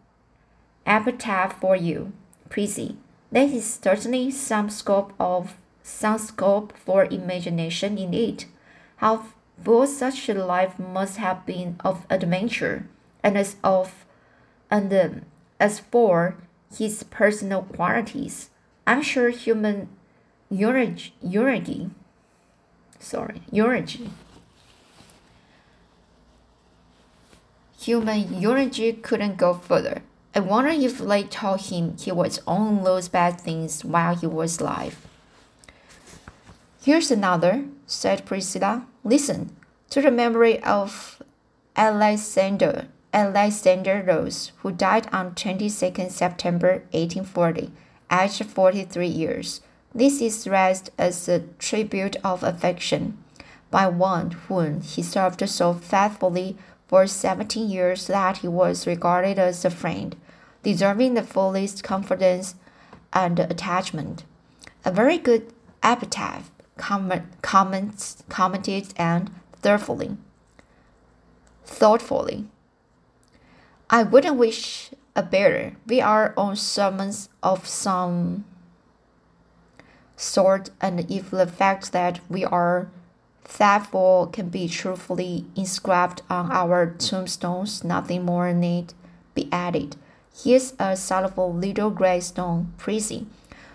epitaph 0.86 1.60
for 1.60 1.76
you, 1.76 2.12
Prissy. 2.48 2.96
There 3.30 3.48
is 3.48 3.78
certainly 3.82 4.30
some 4.30 4.70
scope 4.70 5.12
of 5.18 5.56
some 5.82 6.18
scope 6.18 6.76
for 6.76 7.04
imagination 7.04 7.98
in 7.98 8.14
it. 8.14 8.46
How 8.96 9.26
full 9.62 9.86
such 9.86 10.28
a 10.28 10.34
life 10.34 10.78
must 10.78 11.18
have 11.18 11.44
been 11.46 11.76
of 11.84 12.06
adventure, 12.08 12.88
and 13.22 13.36
as 13.36 13.56
of 13.62 14.04
and 14.70 14.92
um, 14.92 15.22
as 15.60 15.80
for 15.80 16.36
his 16.76 17.02
personal 17.04 17.62
qualities, 17.62 18.50
I'm 18.86 19.02
sure 19.02 19.30
human 19.30 19.88
eulogy 20.50 21.90
sorry, 22.98 23.42
eulogy. 23.50 24.10
Human 27.78 28.40
eulogy 28.40 28.92
couldn't 28.92 29.36
go 29.36 29.54
further. 29.54 30.02
I 30.34 30.40
wonder 30.40 30.70
if 30.70 30.98
they 30.98 31.22
told 31.22 31.60
him 31.62 31.96
he 31.96 32.12
was 32.12 32.40
on 32.46 32.84
those 32.84 33.08
bad 33.08 33.40
things 33.40 33.84
while 33.84 34.14
he 34.14 34.26
was 34.26 34.60
alive. 34.60 34.98
Here's 36.82 37.10
another, 37.10 37.64
said 37.86 38.26
Priscilla. 38.26 38.86
Listen 39.02 39.56
to 39.90 40.02
the 40.02 40.10
memory 40.10 40.62
of 40.62 41.22
Alexander 41.74 42.88
Alexander 43.12 44.04
Rose, 44.06 44.52
who 44.58 44.70
died 44.70 45.08
on 45.10 45.34
22nd 45.34 46.10
September 46.10 46.82
1840, 46.92 47.72
aged 48.12 48.44
43 48.44 49.06
years. 49.06 49.62
This 49.94 50.20
is 50.20 50.46
read 50.46 50.90
as 50.98 51.26
a 51.26 51.40
tribute 51.58 52.16
of 52.22 52.42
affection 52.42 53.16
by 53.70 53.86
one 53.86 54.32
whom 54.32 54.82
he 54.82 55.02
served 55.02 55.48
so 55.48 55.72
faithfully 55.72 56.58
for 56.86 57.06
17 57.06 57.68
years 57.68 58.06
that 58.06 58.38
he 58.38 58.48
was 58.48 58.86
regarded 58.86 59.38
as 59.38 59.64
a 59.64 59.70
friend, 59.70 60.16
deserving 60.62 61.14
the 61.14 61.22
fullest 61.22 61.82
confidence 61.82 62.54
and 63.12 63.38
attachment. 63.38 64.24
A 64.84 64.90
very 64.90 65.18
good 65.18 65.52
epitaph 65.82 66.50
comment, 66.76 67.24
comments, 67.42 68.22
commented 68.28 68.92
Anne 68.96 69.30
thoughtfully. 69.62 70.16
Thoughtfully. 71.64 72.46
I 73.90 74.02
wouldn't 74.02 74.36
wish 74.36 74.90
a 75.14 75.22
better. 75.22 75.76
We 75.86 76.00
are 76.00 76.34
on 76.36 76.56
sermons 76.56 77.28
of 77.42 77.66
some 77.66 78.44
sort, 80.16 80.70
and 80.80 81.10
if 81.10 81.30
the 81.30 81.46
fact 81.46 81.92
that 81.92 82.20
we 82.28 82.44
are 82.44 82.88
thankful 83.46 84.28
can 84.32 84.48
be 84.48 84.68
truthfully 84.68 85.44
inscribed 85.54 86.22
on 86.28 86.50
our 86.52 86.86
tombstones, 86.86 87.84
nothing 87.84 88.24
more 88.24 88.52
need 88.52 88.92
be 89.34 89.48
added. 89.52 89.96
Here's 90.34 90.74
a 90.78 90.96
soulful 90.96 91.54
little 91.54 91.90
gravestone, 91.90 92.74
prissy, 92.76 93.26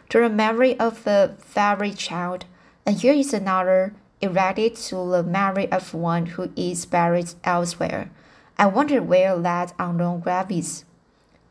to 0.10 0.20
the 0.20 0.30
memory 0.30 0.80
of 0.80 1.04
the 1.04 1.36
fairy 1.40 1.92
child, 1.92 2.46
and 2.86 2.98
here 2.98 3.14
is 3.14 3.34
another 3.34 3.94
erected 4.20 4.76
to 4.76 5.10
the 5.10 5.24
memory 5.24 5.72
of 5.72 5.94
one 5.94 6.28
who 6.28 6.52
is 6.56 6.86
buried 6.86 7.34
elsewhere. 7.44 8.12
I 8.58 8.68
wonder 8.68 9.02
where 9.02 9.38
that 9.40 9.74
unknown 9.80 10.20
grave 10.20 10.52
is. 10.52 10.86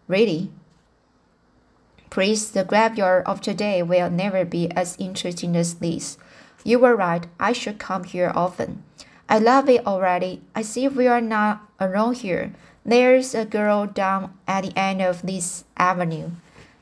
Really? 0.06 0.50
Please, 2.10 2.50
the 2.50 2.64
graveyard 2.64 3.24
of 3.26 3.40
today 3.40 3.82
will 3.82 4.10
never 4.10 4.44
be 4.44 4.70
as 4.72 4.96
interesting 4.98 5.56
as 5.56 5.74
this. 5.74 6.18
You 6.64 6.79
were 6.79 6.97
right, 6.97 7.26
I 7.38 7.52
should 7.52 7.79
come 7.79 8.05
here 8.05 8.33
often. 8.35 8.83
I 9.29 9.38
love 9.38 9.69
it 9.69 9.87
already. 9.87 10.43
I 10.55 10.62
see 10.62 10.88
we 10.88 11.07
are 11.07 11.21
not 11.21 11.62
alone 11.79 12.14
here. 12.14 12.52
There's 12.85 13.35
a 13.35 13.45
girl 13.45 13.87
down 13.87 14.35
at 14.47 14.64
the 14.64 14.79
end 14.79 15.00
of 15.00 15.23
this 15.23 15.64
avenue. 15.76 16.31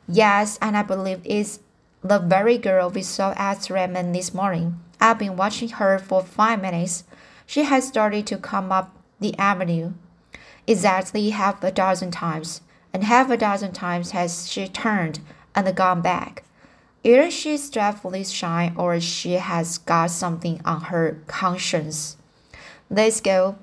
Yes, 0.09 0.59
and 0.63 0.77
I 0.77 0.83
believe 0.83 1.21
it's 1.25 1.61
the 2.03 2.19
very 2.19 2.57
girl 2.57 2.91
we 2.91 3.03
saw 3.03 3.35
at 3.37 3.69
Redmond 3.69 4.15
this 4.15 4.33
morning. 4.33 4.81
I've 5.01 5.19
been 5.19 5.37
watching 5.37 5.69
her 5.71 5.99
for 5.99 6.23
five 6.23 6.63
minutes. 6.63 7.05
She 7.47 7.65
has 7.65 7.87
started 7.87 8.27
to 8.29 8.39
come 8.39 8.73
up 8.73 8.97
the 9.21 9.37
avenue 9.39 9.93
exactly 10.69 11.31
half 11.31 11.65
a 11.65 11.73
dozen 11.73 12.11
times, 12.11 12.61
and 12.93 13.05
half 13.05 13.31
a 13.31 13.37
dozen 13.37 13.73
times 13.73 14.11
has 14.11 14.51
she 14.51 14.69
turned 14.69 15.19
and 15.55 15.75
gone 15.75 16.03
back. 16.03 16.45
Either 17.05 17.31
she's 17.31 17.71
dreadfully 17.71 18.25
shy 18.25 18.73
or 18.77 18.99
she 19.01 19.33
has 19.35 19.79
got 19.79 20.11
something 20.11 20.61
on 20.65 20.83
her 20.83 21.23
conscience. 21.27 22.17
Let's 22.91 23.21
go 23.21 23.57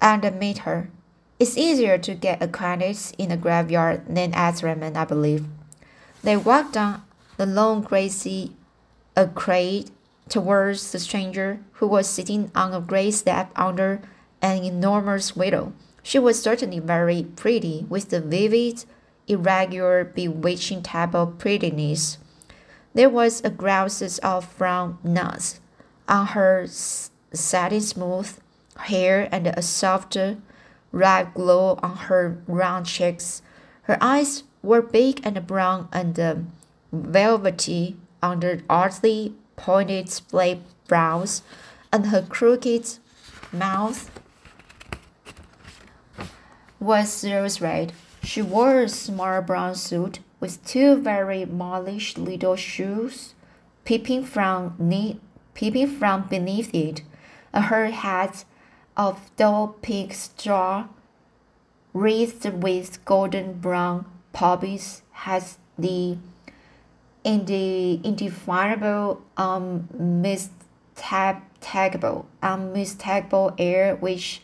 and 0.00 0.38
meet 0.38 0.58
her. 0.58 0.90
It's 1.38 1.56
easier 1.56 1.98
to 1.98 2.14
get 2.14 2.42
acquainted 2.42 2.98
in 3.18 3.30
a 3.30 3.36
graveyard 3.36 4.06
than 4.08 4.34
at 4.34 4.62
Redmond, 4.62 4.96
I 4.96 5.04
believe. 5.04 5.44
They 6.22 6.36
walked 6.36 6.72
down 6.72 7.02
the 7.36 7.46
long 7.46 7.82
grassy 7.82 8.52
arcade 9.16 9.90
towards 10.28 10.92
the 10.92 10.98
stranger 10.98 11.60
who 11.72 11.86
was 11.86 12.08
sitting 12.08 12.50
on 12.54 12.74
a 12.74 12.80
gray 12.80 13.10
step 13.10 13.52
under 13.54 14.00
an 14.42 14.64
enormous 14.64 15.36
window. 15.36 15.72
She 16.02 16.18
was 16.18 16.42
certainly 16.42 16.78
very 16.78 17.24
pretty, 17.36 17.86
with 17.88 18.10
the 18.10 18.20
vivid, 18.20 18.84
irregular, 19.28 20.04
bewitching 20.04 20.82
type 20.82 21.14
of 21.14 21.38
prettiness. 21.38 22.18
There 22.94 23.10
was 23.10 23.40
a 23.44 23.50
grouses 23.50 24.18
of 24.20 24.56
brown 24.56 24.98
nuts 25.04 25.60
on 26.08 26.28
her 26.28 26.66
satin 26.68 27.80
smooth 27.80 28.38
hair 28.78 29.28
and 29.32 29.46
a 29.46 29.62
soft 29.62 30.16
red 30.92 31.34
glow 31.34 31.78
on 31.82 31.96
her 31.96 32.42
round 32.46 32.86
cheeks. 32.86 33.42
Her 33.82 33.98
eyes 34.00 34.44
were 34.62 34.82
big 34.82 35.20
and 35.24 35.46
brown 35.46 35.88
and 35.92 36.18
um, 36.18 36.52
velvety 36.92 37.96
under 38.22 38.62
oddly 38.68 39.34
pointed 39.56 40.08
split 40.08 40.60
brows, 40.88 41.42
and 41.92 42.06
her 42.06 42.22
crooked 42.22 42.98
mouth 43.52 44.10
was 46.80 47.24
rose 47.24 47.60
red. 47.60 47.92
She 48.26 48.42
wore 48.42 48.80
a 48.80 48.88
small 48.88 49.40
brown 49.40 49.76
suit 49.76 50.18
with 50.40 50.66
two 50.66 50.96
very 50.96 51.46
mallish 51.46 52.18
little 52.18 52.56
shoes 52.56 53.36
peeping 53.84 54.24
from, 54.24 54.74
peeping 55.54 55.86
from 55.86 56.22
beneath 56.22 56.74
it. 56.74 57.02
and 57.52 57.66
Her 57.66 57.90
hat 57.90 58.44
of 58.96 59.30
dull 59.36 59.76
pink 59.80 60.12
straw, 60.12 60.88
wreathed 61.94 62.64
with 62.64 63.04
golden 63.04 63.60
brown 63.60 64.06
poppies, 64.32 65.02
has 65.12 65.58
the 65.78 66.18
in 67.22 67.44
the 67.44 68.04
indefinable, 68.04 69.22
um, 69.36 69.88
unmistakable, 69.94 72.26
unmistakable 72.42 73.48
um, 73.50 73.54
air 73.56 73.94
which, 73.94 74.42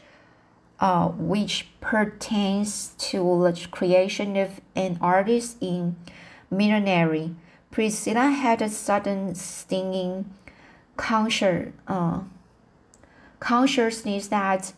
uh, 0.82 1.06
which 1.10 1.68
pertains 1.80 2.94
to 2.98 3.18
the 3.44 3.68
creation 3.70 4.36
of 4.36 4.60
an 4.74 4.98
artist 5.00 5.56
in 5.60 5.94
millinery. 6.50 7.36
Priscilla 7.70 8.30
had 8.30 8.60
a 8.60 8.68
sudden 8.68 9.32
stinging 9.36 10.28
conscious, 10.96 11.72
uh, 11.86 12.22
consciousness 13.38 14.26
that 14.26 14.72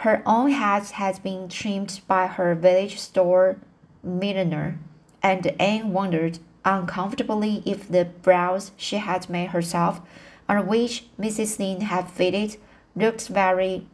her 0.00 0.22
own 0.26 0.50
hat 0.50 0.90
had 0.90 1.22
been 1.22 1.48
trimmed 1.48 2.02
by 2.06 2.26
her 2.26 2.54
village 2.54 3.00
store 3.00 3.56
milliner, 4.02 4.78
and 5.22 5.46
Anne 5.58 5.90
wondered 5.90 6.38
uncomfortably 6.66 7.62
if 7.64 7.88
the 7.88 8.04
brows 8.04 8.72
she 8.76 8.96
had 8.96 9.30
made 9.30 9.48
herself, 9.48 10.02
on 10.50 10.66
which 10.66 11.06
Mrs. 11.18 11.58
Lynde 11.58 11.84
had 11.84 12.10
fitted, 12.10 12.58
looked 12.94 13.28
very 13.28 13.86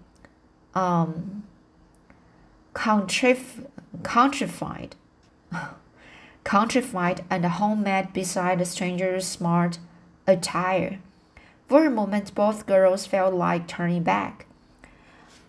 um, 0.75 1.44
contrified, 2.75 4.97
contrified 6.45 7.25
and 7.31 7.45
homemade 7.45 8.13
beside 8.13 8.59
the 8.59 8.65
stranger's 8.65 9.27
smart 9.27 9.79
attire. 10.27 10.99
For 11.69 11.87
a 11.87 11.91
moment, 11.91 12.35
both 12.35 12.67
girls 12.67 13.07
felt 13.07 13.35
like 13.35 13.67
turning 13.67 14.03
back, 14.03 14.47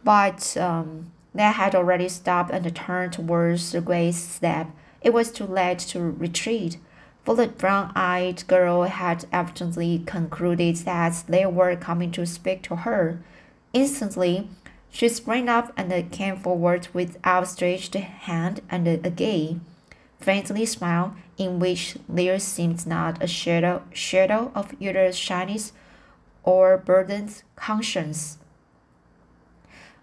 but 0.04 0.56
um, 0.58 1.12
they 1.34 1.44
had 1.44 1.76
already 1.76 2.10
stopped 2.10 2.52
and 2.52 2.76
turned 2.76 3.14
towards 3.14 3.72
the 3.72 3.82
great 3.82 4.14
step. 4.14 4.68
It 5.02 5.14
was 5.14 5.32
too 5.32 5.46
late 5.46 5.80
to 5.80 6.00
retreat 6.00 6.78
for 7.24 7.36
the 7.36 7.48
brown-eyed 7.48 8.46
girl 8.48 8.84
had 8.84 9.26
evidently 9.32 10.04
concluded 10.06 10.78
that 10.78 11.24
they 11.28 11.46
were 11.46 11.76
coming 11.76 12.12
to 12.12 12.26
speak 12.26 12.62
to 12.64 12.78
her. 12.78 13.22
Instantly, 13.72 14.50
she 14.94 15.10
sprang 15.10 15.50
up 15.50 15.74
and 15.76 16.12
came 16.12 16.38
forward 16.38 16.88
with 16.94 17.18
outstretched 17.26 17.96
hand 17.96 18.62
and 18.70 18.88
a 18.88 19.10
gay, 19.10 19.60
friendly 20.20 20.68
smile 20.68 21.16
in 21.36 21.58
which 21.58 21.98
there 22.08 22.38
seemed 22.38 22.86
not 22.86 23.22
a 23.22 23.26
shadow, 23.26 23.82
shadow 23.92 24.52
of 24.54 24.72
either 24.80 25.12
shyness 25.12 25.74
or 26.44 26.78
burdened 26.78 27.42
conscience. 27.56 28.38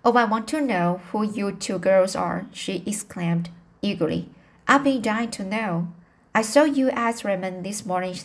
Oh, 0.05 0.13
I 0.15 0.25
want 0.25 0.49
to 0.49 0.61
know 0.61 1.01
who 1.13 1.23
you 1.23 1.53
two 1.53 1.79
girls 1.79 2.17
are, 2.17 2.47
she 2.53 2.83
exclaimed 2.85 3.49
eagerly. 3.83 4.29
I've 4.67 4.83
been 4.83 5.03
dying 5.03 5.31
to 5.33 5.45
know. 5.45 5.93
I 6.35 6.43
saw 6.43 6.65
you 6.65 6.91
at 6.91 7.23
Redmond 7.23 7.65
this 7.65 7.87
morning. 7.87 8.17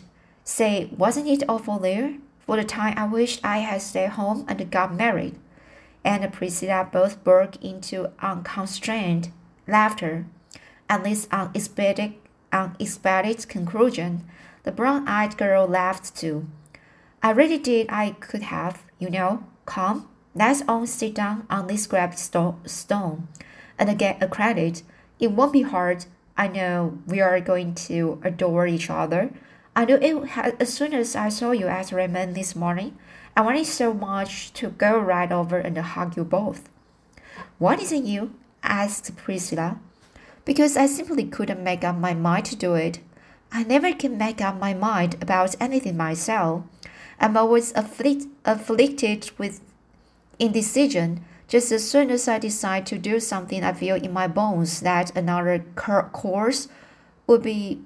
Say, 0.44 0.90
wasn't 0.98 1.28
it 1.28 1.44
awful 1.48 1.78
there? 1.78 2.16
For 2.40 2.56
the 2.56 2.64
time 2.64 2.96
I 2.98 3.06
wished 3.06 3.46
I 3.46 3.60
had 3.60 3.84
stayed 3.84 4.12
home 4.12 4.46
and 4.48 4.72
got 4.72 4.96
married. 4.96 5.36
And 6.06 6.32
Priscilla 6.32 6.88
both 6.90 7.24
broke 7.24 7.62
into 7.64 8.12
unconstrained 8.22 9.34
laughter. 9.68 10.28
At 10.88 11.04
this 11.04 11.28
unexpected, 11.32 12.14
unexpected 12.54 13.50
conclusion, 13.50 14.24
the 14.64 14.72
brown-eyed 14.72 15.36
girl 15.36 15.66
laughed 15.68 16.16
too. 16.16 16.48
I 17.24 17.32
really 17.32 17.58
did 17.58 17.88
I 17.90 18.12
could 18.12 18.44
have, 18.44 18.84
you 19.00 19.10
know. 19.10 19.44
Come, 19.66 20.08
let's 20.36 20.62
all 20.68 20.86
sit 20.86 21.16
down 21.16 21.48
on 21.50 21.66
this 21.66 21.86
scrap 21.86 22.14
stone 22.16 23.28
and 23.80 23.98
get 23.98 24.22
a 24.22 24.28
credit. 24.28 24.84
It 25.20 25.32
won't 25.32 25.54
be 25.54 25.64
hard 25.64 26.06
I 26.38 26.48
know 26.48 27.00
we 27.08 27.20
are 27.22 27.40
going 27.40 27.74
to 27.90 28.20
adore 28.24 28.68
each 28.68 28.90
other. 28.92 29.32
I 29.76 29.86
knew 29.86 29.98
it 30.00 30.56
as 30.60 30.72
soon 30.72 30.94
as 30.94 31.16
I 31.16 31.30
saw 31.30 31.52
you 31.52 31.68
at 31.68 31.92
Redmond 31.92 32.36
this 32.36 32.56
morning. 32.56 32.96
I 33.36 33.42
wanted 33.42 33.66
so 33.66 33.94
much 33.94 34.54
to 34.54 34.70
go 34.70 34.98
right 34.98 35.32
over 35.32 35.58
and 35.58 35.78
hug 35.78 36.16
you 36.16 36.24
both. 36.24 36.70
Why 37.58 37.76
isn't 37.76 38.06
you? 38.06 38.34
asked 38.64 39.16
Priscilla. 39.16 39.80
Because 40.46 40.78
I 40.78 40.86
simply 40.86 41.26
couldn't 41.26 41.64
make 41.64 41.84
up 41.84 41.98
my 41.98 42.14
mind 42.14 42.46
to 42.46 42.56
do 42.56 42.76
it. 42.76 43.00
I 43.52 43.64
never 43.64 43.94
can 43.94 44.18
make 44.18 44.42
up 44.42 44.60
my 44.60 44.74
mind 44.74 45.18
about 45.22 45.56
anything 45.60 45.98
myself. 45.98 46.64
I'm 47.20 47.38
always 47.38 47.72
afflict, 47.74 48.26
afflicted 48.46 49.32
with 49.38 49.62
indecision 50.40 51.24
just 51.48 51.72
as 51.72 51.90
soon 51.90 52.10
as 52.10 52.28
I 52.28 52.40
decide 52.40 52.86
to 52.88 52.98
do 52.98 53.20
something, 53.20 53.64
I 53.64 53.74
feel 53.74 53.96
in 53.96 54.12
my 54.12 54.28
bones 54.28 54.80
that 54.82 55.16
another 55.16 55.60
course 55.76 56.68
would 57.28 57.44
be 57.44 57.82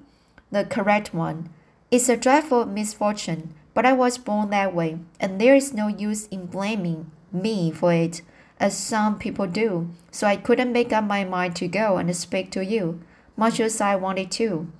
the 0.50 0.64
correct 0.64 1.12
one. 1.12 1.50
It's 1.90 2.08
a 2.08 2.16
dreadful 2.16 2.64
misfortune, 2.64 3.54
but 3.74 3.86
I 3.86 3.92
was 3.92 4.18
born 4.18 4.50
that 4.50 4.74
way, 4.74 4.98
and 5.18 5.40
there 5.40 5.54
is 5.54 5.72
no 5.72 5.88
use 5.88 6.26
in 6.28 6.46
blaming 6.46 7.10
me 7.32 7.70
for 7.70 7.92
it. 7.92 8.22
as 8.60 8.76
some 8.76 9.18
people 9.18 9.46
do, 9.46 9.88
so 10.10 10.26
I 10.26 10.36
couldn't 10.36 10.72
make 10.72 10.92
up 10.92 11.04
my 11.04 11.24
mind 11.24 11.56
to 11.56 11.66
go 11.66 11.96
and 11.96 12.14
speak 12.14 12.50
to 12.52 12.62
you, 12.62 13.00
much 13.36 13.58
as 13.58 13.80
I 13.80 13.96
wanted 13.96 14.30
to. 14.32 14.70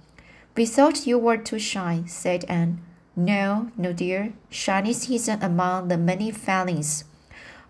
We 0.54 0.66
thought 0.66 1.06
you 1.06 1.18
were 1.18 1.38
too 1.38 1.58
shy, 1.58 2.02
said 2.06 2.44
Anne. 2.44 2.82
No, 3.16 3.70
no, 3.78 3.94
dear. 3.94 4.34
Shyness 4.50 5.08
isn't 5.08 5.42
among 5.42 5.88
the 5.88 5.96
many 5.96 6.30
failings 6.30 7.04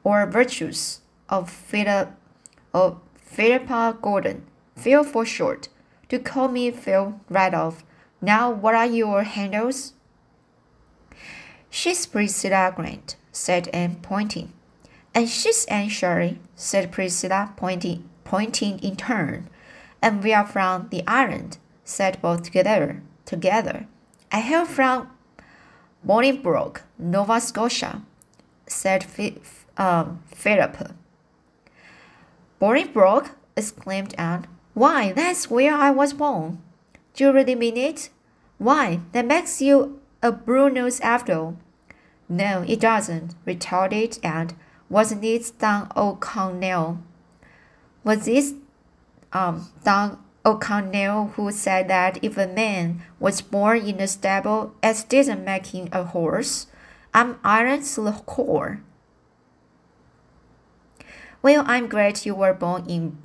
or 0.03 0.27
virtues 0.27 1.01
of 1.29 1.49
Philip 1.49 2.11
of 2.75 3.01
Philippa 3.15 3.97
Gordon. 4.03 4.43
Phil 4.77 5.05
for 5.05 5.25
short. 5.25 5.69
To 6.09 6.19
call 6.19 6.49
me 6.49 6.71
Phil 6.71 7.21
right 7.29 7.55
off. 7.55 7.85
Now, 8.21 8.51
what 8.51 8.75
are 8.75 8.87
your 8.87 9.23
handles? 9.23 9.93
She's 11.71 12.05
Priscilla 12.05 12.73
Grant, 12.75 13.15
said 13.31 13.69
Anne, 13.69 13.97
pointing. 14.03 14.53
And 15.15 15.29
she's 15.29 15.65
Anne 15.67 15.89
Shirley, 15.89 16.41
said 16.57 16.91
Priscilla, 16.91 17.53
pointing, 17.57 18.09
pointing 18.25 18.81
in 18.81 18.97
turn. 18.97 19.49
And 20.03 20.23
we 20.23 20.35
are 20.35 20.47
from 20.47 20.89
the 20.91 21.07
island, 21.07 21.59
said 21.85 22.21
both 22.21 22.43
together. 22.43 23.03
Together. 23.25 23.87
I 24.33 24.41
hail 24.41 24.65
from 24.65 25.11
Bolingbroke, 26.07 26.83
Nova 26.99 27.41
Scotia, 27.41 28.03
said 28.67 29.07
um, 29.77 30.23
Philip. 30.27 30.93
Bolingbroke, 32.61 33.31
exclaimed 33.57 34.15
Anne. 34.19 34.47
Why, 34.75 35.13
that's 35.13 35.51
where 35.51 35.75
I 35.75 35.91
was 35.91 36.13
born. 36.13 36.63
Do 37.15 37.25
you 37.25 37.33
really 37.33 37.55
mean 37.55 37.77
it? 37.77 38.11
Why, 38.59 39.01
that 39.13 39.27
makes 39.27 39.61
you 39.61 40.00
a 40.23 40.33
Bruno's 40.33 41.01
after. 41.01 41.55
No, 42.29 42.65
it 42.67 42.81
doesn't, 42.81 43.35
retorted 43.45 44.19
Anne. 44.23 44.51
Wasn't 44.89 45.25
it 45.25 45.53
Don 45.59 45.91
O'Connell? 45.97 46.99
Was 48.05 48.25
this 48.27 48.55
um, 49.33 49.71
Don 49.85 50.19
O'Connell 50.45 51.29
who 51.37 51.51
said 51.53 51.89
that 51.89 52.23
if 52.23 52.37
a 52.37 52.47
man 52.47 53.03
was 53.19 53.41
born 53.41 53.79
in 53.79 54.01
a 54.01 54.09
stable, 54.09 54.75
it 54.83 55.05
didn't 55.09 55.45
make 55.45 55.67
him 55.67 55.89
a 55.93 56.05
horse? 56.05 56.67
I'm 57.13 57.39
iron 57.43 57.83
to 57.83 58.01
the 58.03 58.13
core. 58.13 58.81
Well, 61.43 61.65
I'm 61.67 61.89
glad 61.89 62.25
you 62.25 62.35
were 62.35 62.55
born 62.55 62.85
in 62.87 63.19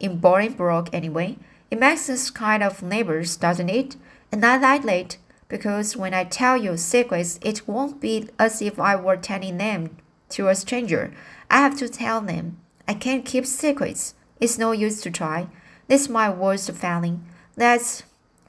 in 0.00 0.20
Bolingbroke 0.20 0.88
anyway. 0.92 1.36
It 1.70 1.78
makes 1.78 2.08
us 2.08 2.30
kind 2.30 2.62
of 2.62 2.82
neighbors, 2.82 3.36
doesn't 3.36 3.68
it? 3.68 3.96
And 4.30 4.44
I 4.44 4.56
like 4.56 4.84
it 4.84 5.18
because 5.48 5.96
when 5.96 6.14
I 6.14 6.24
tell 6.24 6.56
you 6.56 6.76
secrets, 6.76 7.38
it 7.42 7.66
won't 7.66 8.00
be 8.00 8.28
as 8.38 8.60
if 8.62 8.78
I 8.78 8.96
were 8.96 9.16
telling 9.16 9.58
them 9.58 9.96
to 10.30 10.48
a 10.48 10.54
stranger. 10.54 11.12
I 11.50 11.58
have 11.58 11.78
to 11.78 11.88
tell 11.88 12.20
them. 12.20 12.58
I 12.86 12.94
can't 12.94 13.24
keep 13.24 13.46
secrets. 13.46 14.14
It's 14.40 14.58
no 14.58 14.72
use 14.72 15.00
to 15.02 15.10
try. 15.10 15.48
This 15.88 16.08
my 16.08 16.30
worst 16.30 16.70
failing. 16.72 17.24
That's 17.56 18.02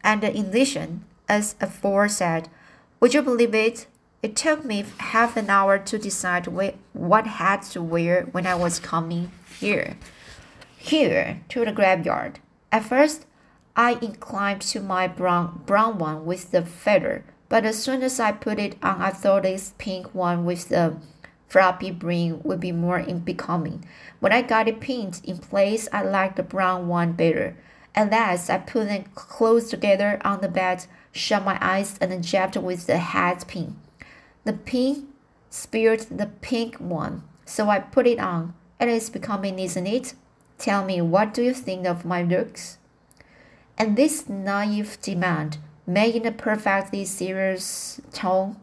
and 0.04 0.24
in 0.24 0.48
addition, 0.48 1.04
as 1.28 1.56
aforesaid, 1.60 2.50
would 3.00 3.14
you 3.14 3.22
believe 3.22 3.54
it? 3.54 3.88
It 4.22 4.36
took 4.36 4.66
me 4.66 4.86
half 4.98 5.38
an 5.38 5.50
hour 5.50 5.80
to 5.80 5.98
decide 5.98 6.48
what 6.94 7.28
hat 7.28 7.64
to 7.72 7.82
wear 7.82 8.24
when 8.32 8.46
I 8.46 8.56
was 8.56 8.80
coming 8.80 9.32
here. 9.60 9.96
Here 10.78 11.42
to 11.50 11.66
the 11.66 11.72
graveyard. 11.72 12.40
At 12.72 12.84
first, 12.84 13.26
I 13.82 13.98
inclined 14.02 14.60
to 14.64 14.82
my 14.82 15.08
brown 15.08 15.62
brown 15.66 16.00
one 16.00 16.26
with 16.26 16.52
the 16.52 16.66
feather, 16.66 17.24
but 17.48 17.64
as 17.64 17.82
soon 17.82 18.04
as 18.04 18.20
I 18.20 18.34
put 18.34 18.60
it 18.60 18.76
on, 18.84 19.02
I 19.02 19.12
thought 19.12 19.44
this 19.44 19.74
pink 19.78 20.14
one 20.14 20.44
with 20.44 20.68
the 20.68 20.98
floppy 21.48 21.90
brim 21.90 22.42
would 22.44 22.60
be 22.60 22.74
more 22.74 23.02
becoming. 23.02 23.86
When 24.20 24.34
I 24.34 24.42
got 24.42 24.68
it 24.68 24.82
pinned 24.82 25.22
in 25.24 25.38
place, 25.38 25.88
I 25.94 26.02
liked 26.02 26.36
the 26.36 26.44
brown 26.44 26.90
one 26.90 27.14
better. 27.14 27.56
At 27.96 28.12
last, 28.12 28.50
I 28.50 28.58
put 28.58 28.88
them 28.88 29.06
close 29.16 29.70
together 29.70 30.20
on 30.26 30.42
the 30.42 30.50
bed, 30.50 30.86
shut 31.14 31.46
my 31.46 31.58
eyes, 31.62 31.98
and 32.02 32.22
jabbed 32.22 32.58
with 32.58 32.86
the 32.86 32.98
hat 32.98 33.46
pin. 33.48 33.78
The 34.44 34.52
pin 34.52 35.08
speared 35.50 36.02
the 36.02 36.30
pink 36.42 36.76
one, 36.80 37.24
so 37.46 37.70
I 37.70 37.80
put 37.80 38.08
it 38.08 38.20
on. 38.20 38.56
It 38.78 38.90
is 38.90 39.10
becoming, 39.10 39.58
isn't 39.58 39.88
it? 39.88 40.16
Tell 40.58 40.84
me, 40.84 41.00
what 41.00 41.34
do 41.34 41.42
you 41.42 41.54
think 41.54 41.88
of 41.88 42.04
my 42.04 42.22
looks? 42.22 42.76
And 43.80 43.96
this 43.96 44.28
naive 44.28 44.98
demand, 45.02 45.58
made 45.88 46.14
in 46.14 46.26
a 46.26 46.34
perfectly 46.34 47.06
serious 47.06 48.02
tone, 48.12 48.58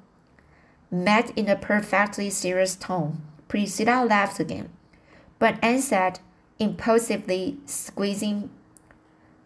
met 0.91 1.33
in 1.37 1.49
a 1.49 1.57
perfectly 1.57 2.29
serious 2.29 2.77
tone, 2.77 3.23
Priscilla 3.49 4.05
laughed 4.05 4.39
again. 4.39 4.69
But 5.39 5.59
Anne 5.63 5.81
said, 5.81 6.21
impulsively 6.59 7.59
squeezing 7.65 8.51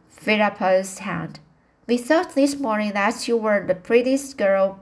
Philippa's 0.09 0.98
hand, 0.98 1.38
We 1.87 1.96
thought 1.96 2.35
this 2.35 2.56
morning 2.56 2.92
that 2.92 3.26
you 3.26 3.37
were 3.37 3.64
the 3.64 3.74
prettiest 3.74 4.37
girl, 4.37 4.80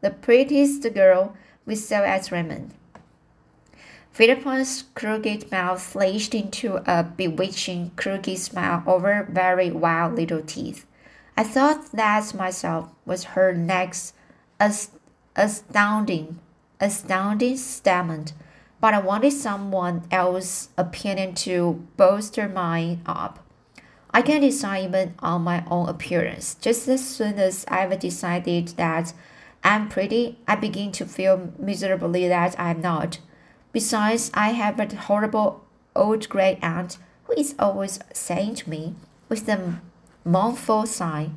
the 0.00 0.10
prettiest 0.10 0.82
girl 0.94 1.36
we 1.64 1.76
saw 1.76 2.02
at 2.02 2.30
Redmond. 2.30 2.74
Philippa's 4.12 4.84
crooked 4.94 5.50
mouth 5.50 5.80
flashed 5.82 6.34
into 6.34 6.76
a 6.90 7.02
bewitching 7.02 7.92
crooked 7.96 8.38
smile 8.38 8.82
over 8.86 9.26
very 9.30 9.70
wild 9.70 10.16
little 10.16 10.42
teeth. 10.42 10.86
I 11.36 11.44
thought 11.44 11.92
that 11.92 12.34
myself 12.34 12.90
was 13.06 13.24
her 13.24 13.54
next 13.54 14.14
astounding, 15.36 16.38
astounding 16.78 17.56
statement 17.56 18.32
but 18.82 18.94
I 18.94 18.98
wanted 18.98 19.32
someone 19.32 20.02
else's 20.10 20.70
opinion 20.76 21.36
to 21.46 21.86
bolster 21.96 22.48
mine 22.48 23.00
up. 23.06 23.38
I 24.10 24.22
can 24.22 24.40
decide 24.40 24.86
even 24.86 25.14
on 25.20 25.42
my 25.42 25.64
own 25.70 25.88
appearance. 25.88 26.56
Just 26.56 26.88
as 26.88 27.08
soon 27.08 27.38
as 27.38 27.64
I've 27.68 27.96
decided 28.00 28.68
that 28.70 29.14
I'm 29.62 29.88
pretty, 29.88 30.40
I 30.48 30.56
begin 30.56 30.90
to 30.92 31.06
feel 31.06 31.52
miserably 31.60 32.26
that 32.26 32.58
I'm 32.58 32.80
not. 32.80 33.20
Besides, 33.72 34.30
I 34.34 34.50
have 34.50 34.78
a 34.78 34.94
horrible 34.94 35.64
old 35.96 36.28
gray 36.28 36.58
aunt 36.62 36.98
who 37.24 37.32
is 37.34 37.54
always 37.58 37.98
saying 38.12 38.56
to 38.56 38.70
me, 38.70 38.94
with 39.28 39.48
a 39.48 39.80
mournful 40.24 40.86
sigh, 40.86 41.30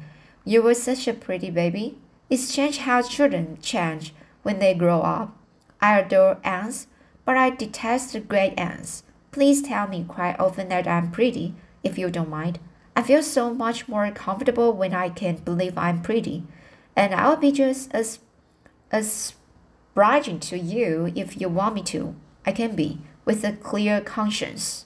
You 0.43 0.61
were 0.61 0.73
such 0.73 1.07
a 1.07 1.13
pretty 1.13 1.49
baby. 1.49 1.97
It's 2.29 2.49
strange 2.49 2.79
how 2.79 3.01
children 3.01 3.57
change 3.61 4.13
when 4.43 4.59
they 4.59 4.73
grow 4.73 5.01
up. 5.01 5.35
I 5.81 5.99
adore 5.99 6.37
aunts 6.43 6.87
but 7.25 7.35
I 7.35 7.49
detest 7.49 8.13
the 8.13 8.19
great 8.19 8.53
ants. 8.57 9.03
Please 9.31 9.61
tell 9.61 9.87
me 9.87 10.05
quite 10.07 10.39
often 10.39 10.69
that 10.69 10.87
I'm 10.87 11.11
pretty, 11.11 11.55
if 11.83 11.97
you 11.97 12.09
don't 12.09 12.29
mind. 12.29 12.59
I 12.95 13.01
feel 13.01 13.23
so 13.23 13.53
much 13.53 13.87
more 13.87 14.09
comfortable 14.11 14.71
when 14.71 14.93
I 14.93 15.09
can 15.09 15.37
believe 15.37 15.77
I'm 15.77 16.01
pretty, 16.01 16.43
and 16.95 17.13
I'll 17.13 17.35
be 17.35 17.51
just 17.51 17.91
as 17.93 18.19
as 18.91 19.33
obliging 19.91 20.39
to 20.39 20.57
you 20.57 21.11
if 21.15 21.41
you 21.41 21.49
want 21.49 21.75
me 21.75 21.81
to. 21.81 22.15
I 22.45 22.51
can 22.51 22.75
be, 22.75 22.99
with 23.25 23.43
a 23.43 23.53
clear 23.53 24.01
conscience. 24.01 24.85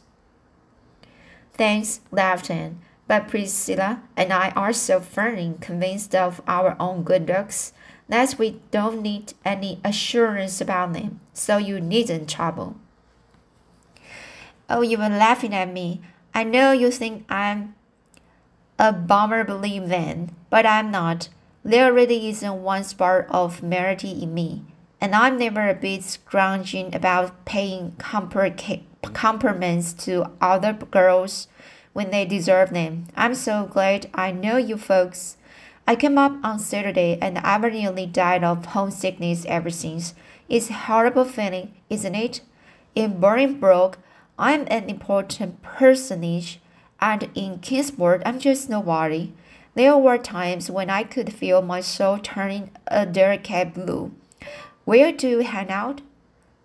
Thanks, 1.54 2.02
Anne. 2.16 2.80
But 3.08 3.28
Priscilla 3.28 4.04
and 4.16 4.32
I 4.32 4.52
are 4.52 4.72
so 4.72 5.00
firmly 5.00 5.56
convinced 5.60 6.14
of 6.14 6.42
our 6.48 6.76
own 6.80 7.04
good 7.04 7.28
looks 7.28 7.74
that 8.08 8.36
we 8.38 8.62
don't 8.72 9.02
need 9.02 9.34
any 9.44 9.80
assurance 9.84 10.62
about 10.62 10.94
them, 10.94 11.20
so 11.34 11.58
you 11.58 11.82
needn't 11.82 12.30
trouble. 12.30 12.76
Oh, 14.70 14.82
you 14.82 14.98
were 14.98 15.10
laughing 15.10 15.56
at 15.56 15.74
me. 15.74 16.02
I 16.34 16.44
know 16.44 16.72
you 16.72 16.92
think 16.92 17.26
I'm 17.30 17.76
abominably 18.78 19.80
vain, 19.80 20.36
but 20.50 20.66
I'm 20.66 20.92
not. 20.92 21.30
There 21.64 21.92
really 21.92 22.30
isn't 22.30 22.64
one 22.64 22.84
spark 22.84 23.28
of 23.30 23.64
merit 23.64 24.04
in 24.04 24.34
me, 24.34 24.64
and 25.02 25.16
I'm 25.16 25.38
never 25.38 25.68
a 25.70 25.74
bit 25.74 26.04
scrounging 26.04 26.94
about 26.96 27.46
paying 27.46 27.96
compliments 27.98 29.94
to 29.94 30.32
other 30.42 30.74
girls 30.74 31.48
when 31.94 32.12
they 32.12 32.26
deserve 32.26 32.72
them. 32.72 33.08
I'm 33.16 33.36
so 33.36 33.66
glad 33.66 34.10
I 34.14 34.32
know 34.32 34.58
you 34.58 34.78
folks. 34.78 35.38
I 35.88 35.96
came 35.96 36.18
up 36.18 36.34
on 36.44 36.60
Saturday 36.60 37.18
and 37.22 37.40
I've 37.40 37.62
nearly 37.72 38.06
died 38.06 38.44
of 38.44 38.66
homesickness 38.68 39.46
ever 39.46 39.70
since. 39.70 40.14
It's 40.48 40.70
a 40.70 40.74
horrible 40.74 41.26
feeling, 41.26 41.74
isn't 41.90 42.16
it? 42.16 42.42
In 42.96 43.20
Bolingbroke, 43.20 43.96
I'm 44.38 44.66
an 44.68 44.90
important 44.90 45.62
personage, 45.62 46.60
and 47.02 47.30
in 47.36 47.60
Kingsport, 47.60 48.22
I'm 48.26 48.40
just 48.40 48.70
nobody. 48.70 49.34
There 49.76 49.98
were 49.98 50.18
times 50.18 50.72
when 50.72 50.90
I 50.90 51.04
could 51.04 51.34
feel 51.34 51.62
my 51.62 51.82
soul 51.82 52.18
turning 52.18 52.72
a 52.88 53.06
delicate 53.06 53.74
blue. 53.74 54.12
Where 54.90 55.12
do 55.12 55.30
you 55.30 55.40
hang 55.42 55.70
out? 55.70 56.02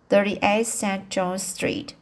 38 0.09 0.67
St. 0.67 1.11
John 1.11 1.39
Street. 1.39 1.95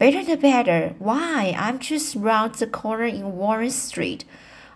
Better 0.00 0.24
the 0.24 0.36
better. 0.36 0.96
Why? 0.98 1.54
I'm 1.56 1.78
just 1.78 2.16
round 2.16 2.56
the 2.56 2.66
corner 2.66 3.04
in 3.04 3.36
Warren 3.36 3.70
Street. 3.70 4.24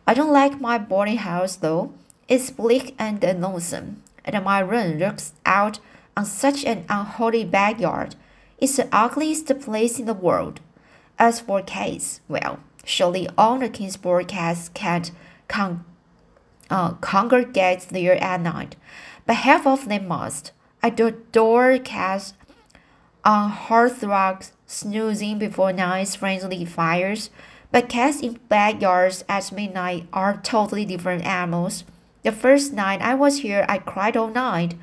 I 0.07 0.14
don't 0.14 0.33
like 0.33 0.61
my 0.61 0.78
boarding 0.78 1.16
house 1.16 1.57
though. 1.57 1.92
It's 2.28 2.52
bleak 2.52 2.94
and 2.96 3.20
lonesome, 3.42 4.04
and 4.24 4.44
my 4.44 4.61
room 4.61 4.98
looks 4.98 5.33
out 5.44 5.80
on 6.16 6.26
such 6.26 6.64
an 6.64 6.85
unholy 6.88 7.44
backyard. 7.44 8.14
It's 8.59 8.76
the 8.76 8.88
ugliest 8.92 9.48
place 9.62 9.98
in 9.98 10.07
the 10.07 10.14
world. 10.14 10.61
As 11.18 11.40
for 11.40 11.61
cats, 11.61 12.20
well, 12.28 12.61
surely 12.85 13.28
all 13.37 13.59
the 13.59 13.68
Kingsport 13.68 14.28
cats 14.28 14.68
can't 14.68 15.11
con- 15.48 15.85
uh, 16.70 16.92
congregate 17.00 17.88
there 17.90 18.14
at 18.22 18.40
night, 18.40 18.76
but 19.26 19.42
half 19.42 19.66
of 19.66 19.88
them 19.88 20.07
must. 20.07 20.52
I 20.85 20.88
adore 20.88 21.79
cats 21.79 22.35
uh, 23.25 23.31
on 23.31 23.51
hearthrugs, 23.53 24.53
snoozing 24.66 25.38
before 25.38 25.73
nice 25.73 26.14
friendly 26.14 26.66
fires, 26.66 27.31
but 27.73 27.88
cats 27.88 28.20
in 28.20 28.38
backyards 28.51 29.25
at 29.27 29.51
midnight 29.51 30.07
are 30.12 30.42
totally 30.42 30.85
different 30.85 31.25
animals. 31.25 31.85
The 32.23 32.33
first 32.33 32.75
night 32.75 33.01
I 33.01 33.14
was 33.14 33.38
here, 33.38 33.64
I 33.66 33.79
cried 33.79 34.14
all 34.14 34.29
night, 34.29 34.75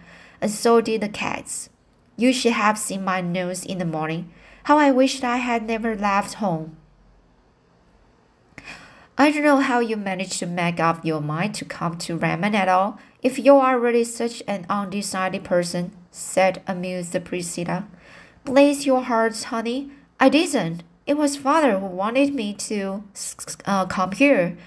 and 0.42 0.50
so 0.50 0.82
did 0.82 1.02
the 1.02 1.08
cats. 1.08 1.70
You 2.18 2.34
should 2.34 2.54
have 2.54 2.80
seen 2.80 3.06
my 3.06 3.22
nose 3.22 3.64
in 3.64 3.78
the 3.78 3.86
morning. 3.86 4.34
How 4.64 4.80
I 4.80 4.90
wished 4.90 5.24
I 5.24 5.38
had 5.38 5.68
never 5.68 5.96
left 5.96 6.36
home. 6.36 6.78
I 9.20 9.30
don't 9.30 9.44
know 9.44 9.58
how 9.58 9.82
you 9.82 9.98
managed 9.98 10.40
to 10.40 10.48
make 10.48 10.80
up 10.80 11.06
your 11.06 11.22
mind 11.22 11.54
to 11.56 11.66
come 11.66 12.00
to 12.00 12.18
Redmond 12.18 12.56
at 12.56 12.68
all, 12.68 12.98
if 13.22 13.38
you 13.38 13.56
are 13.58 13.80
really 13.80 14.04
such 14.04 14.42
an 14.48 14.66
undecided 14.70 15.44
person, 15.44 15.92
said 16.12 16.62
amused 16.68 17.16
Priscilla. 17.24 17.88
Bless 18.44 18.86
your 18.86 19.04
hearts, 19.04 19.46
honey. 19.46 19.92
I 20.20 20.30
didn't. 20.30 20.84
It 21.06 21.18
was 21.18 21.38
father 21.38 21.80
who 21.80 21.86
wanted 21.88 22.34
me 22.34 22.54
to 22.54 23.04
uh, 23.66 23.86
come 23.86 24.12
here. 24.12 24.58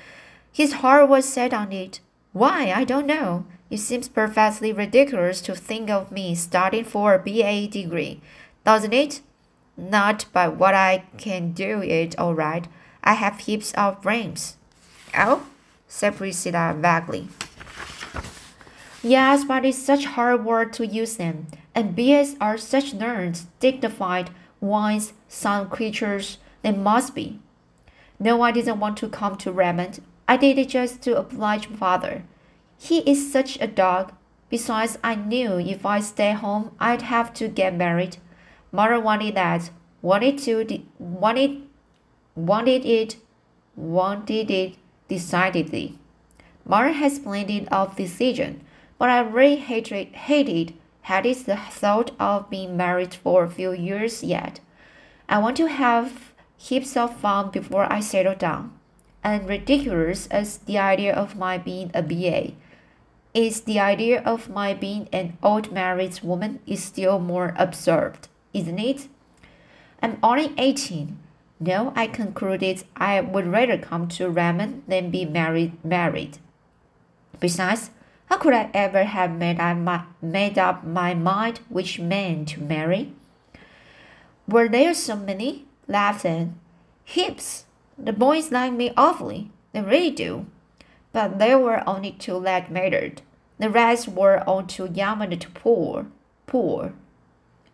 His 0.53 0.75
heart 0.75 1.09
was 1.09 1.25
set 1.25 1.53
on 1.53 1.73
it. 1.73 2.01
Why, 2.33 2.73
I 2.73 2.85
don't 2.85 3.07
know. 3.07 3.47
It 3.71 3.79
seems 3.79 4.09
perfectly 4.09 4.73
ridiculous 4.73 5.41
to 5.43 5.55
think 5.55 5.91
of 5.91 6.13
me 6.13 6.35
starting 6.35 6.85
for 6.85 7.15
a 7.15 7.19
BA 7.19 7.69
degree, 7.69 8.21
doesn't 8.65 8.93
it? 8.93 9.21
Not 9.77 10.27
by 10.33 10.49
what 10.49 10.75
I 10.75 11.05
can 11.19 11.53
do 11.53 11.83
it 11.83 12.17
all 12.19 12.35
right. 12.35 12.69
I 13.03 13.15
have 13.15 13.41
heaps 13.41 13.73
of 13.75 14.01
brains. 14.03 14.57
Oh, 15.17 15.47
said 15.89 16.17
Priscilla 16.17 16.75
vaguely. 16.79 17.29
Yes, 19.05 19.45
but 19.45 19.67
it's 19.67 19.77
such 19.77 20.07
hard 20.07 20.47
work 20.47 20.73
to 20.73 20.87
use 20.87 21.19
them, 21.19 21.49
and 21.75 21.95
BAs 21.95 22.37
are 22.41 22.57
such 22.57 22.95
nerds, 22.95 23.45
dignified, 23.61 24.31
wise, 24.63 25.13
sound 25.29 25.69
creatures. 25.69 26.39
They 26.63 26.73
must 26.73 27.15
be. 27.15 27.39
No, 28.19 28.41
I 28.41 28.51
didn't 28.51 28.81
want 28.81 28.97
to 28.97 29.11
come 29.11 29.37
to 29.37 29.53
Redmond. 29.53 30.01
I 30.27 30.39
did 30.39 30.57
it 30.57 30.71
just 30.71 31.03
to 31.03 31.19
oblige 31.19 31.67
father. 31.67 32.25
He 32.79 33.01
is 33.01 33.31
such 33.31 33.61
a 33.61 33.67
dog. 33.67 34.15
Besides, 34.49 34.97
I 35.05 35.17
knew 35.17 35.59
if 35.59 35.85
I 35.85 36.01
stay 36.01 36.33
home, 36.33 36.71
I'd 36.81 37.03
have 37.03 37.35
to 37.35 37.49
get 37.49 37.77
married. 37.77 38.17
Mother 38.73 38.99
wanted 38.99 39.35
that, 39.35 39.69
wanted 40.01 40.39
to, 40.39 40.81
wanted, 40.99 41.63
wanted 42.35 42.87
it, 42.87 43.17
wanted 43.77 44.51
it 44.51 44.77
decidedly. 45.09 45.99
Mother 46.65 46.93
has 46.93 47.19
plenty 47.19 47.69
of 47.69 47.97
decision, 47.97 48.63
but 49.05 49.11
I 49.11 49.21
really 49.21 49.57
hated, 49.57 50.15
hated, 50.15 50.73
hated 51.03 51.45
the 51.45 51.59
thought 51.59 52.13
of 52.19 52.49
being 52.49 52.75
married 52.75 53.13
for 53.13 53.45
a 53.45 53.51
few 53.51 53.71
years 53.75 54.25
yet. 54.25 54.61
I 55.29 55.41
want 55.41 55.59
to 55.59 55.67
have 55.67 56.33
heaps 56.57 56.97
of 56.97 57.15
fun 57.15 57.51
before 57.51 57.87
I 57.93 58.01
settle 58.01 58.35
down. 58.35 58.73
And 59.23 59.47
ridiculous 59.47 60.27
as 60.29 60.57
the 60.57 60.79
idea 60.79 61.15
of 61.15 61.37
my 61.37 61.59
being 61.59 61.91
a 61.93 62.01
BA 62.01 62.53
is 63.35 63.61
the 63.61 63.79
idea 63.79 64.23
of 64.23 64.49
my 64.49 64.73
being 64.73 65.11
an 65.13 65.37
old 65.43 65.71
married 65.71 66.21
woman 66.23 66.61
is 66.67 66.83
still 66.83 67.19
more 67.19 67.53
absurd 67.59 68.29
isn't 68.55 68.79
it? 68.79 69.09
I'm 70.03 70.17
only 70.23 70.55
18. 70.57 71.19
No, 71.61 71.93
I 71.95 72.07
concluded 72.07 72.85
I 72.97 73.21
would 73.21 73.49
rather 73.49 73.77
come 73.77 74.09
to 74.17 74.31
Redmond 74.31 74.85
than 74.89 75.11
be 75.11 75.27
married. 75.27 75.85
married. 75.85 76.39
Besides, 77.39 77.91
how 78.27 78.39
could 78.39 78.55
I 78.55 78.71
ever 78.75 79.05
have 79.05 79.33
made, 79.37 79.61
I, 79.61 79.75
my, 79.75 80.05
made 80.23 80.59
up 80.59 80.85
my 80.85 81.15
mind 81.15 81.61
which 81.69 81.99
man 81.99 82.45
to 82.47 82.61
marry? 82.61 83.13
Were 84.49 84.69
there 84.69 84.95
so 84.95 85.17
many? 85.17 85.67
laughed 85.87 86.25
Anne. 86.25 86.59
Heaps. 87.05 87.65
The 87.99 88.13
boys 88.13 88.51
like 88.51 88.73
me 88.73 88.93
awfully. 88.97 89.51
They 89.73 89.83
really 89.83 90.11
do. 90.11 90.47
But 91.13 91.39
there 91.39 91.59
were 91.59 91.89
only 91.89 92.13
two 92.13 92.41
that 92.41 92.71
mattered. 92.71 93.23
The 93.59 93.71
rest 93.71 94.09
were 94.09 94.43
all 94.49 94.65
too 94.65 94.91
young 94.93 95.23
and 95.23 95.41
too 95.41 95.51
poor. 95.55 96.07
Poor. 96.47 96.93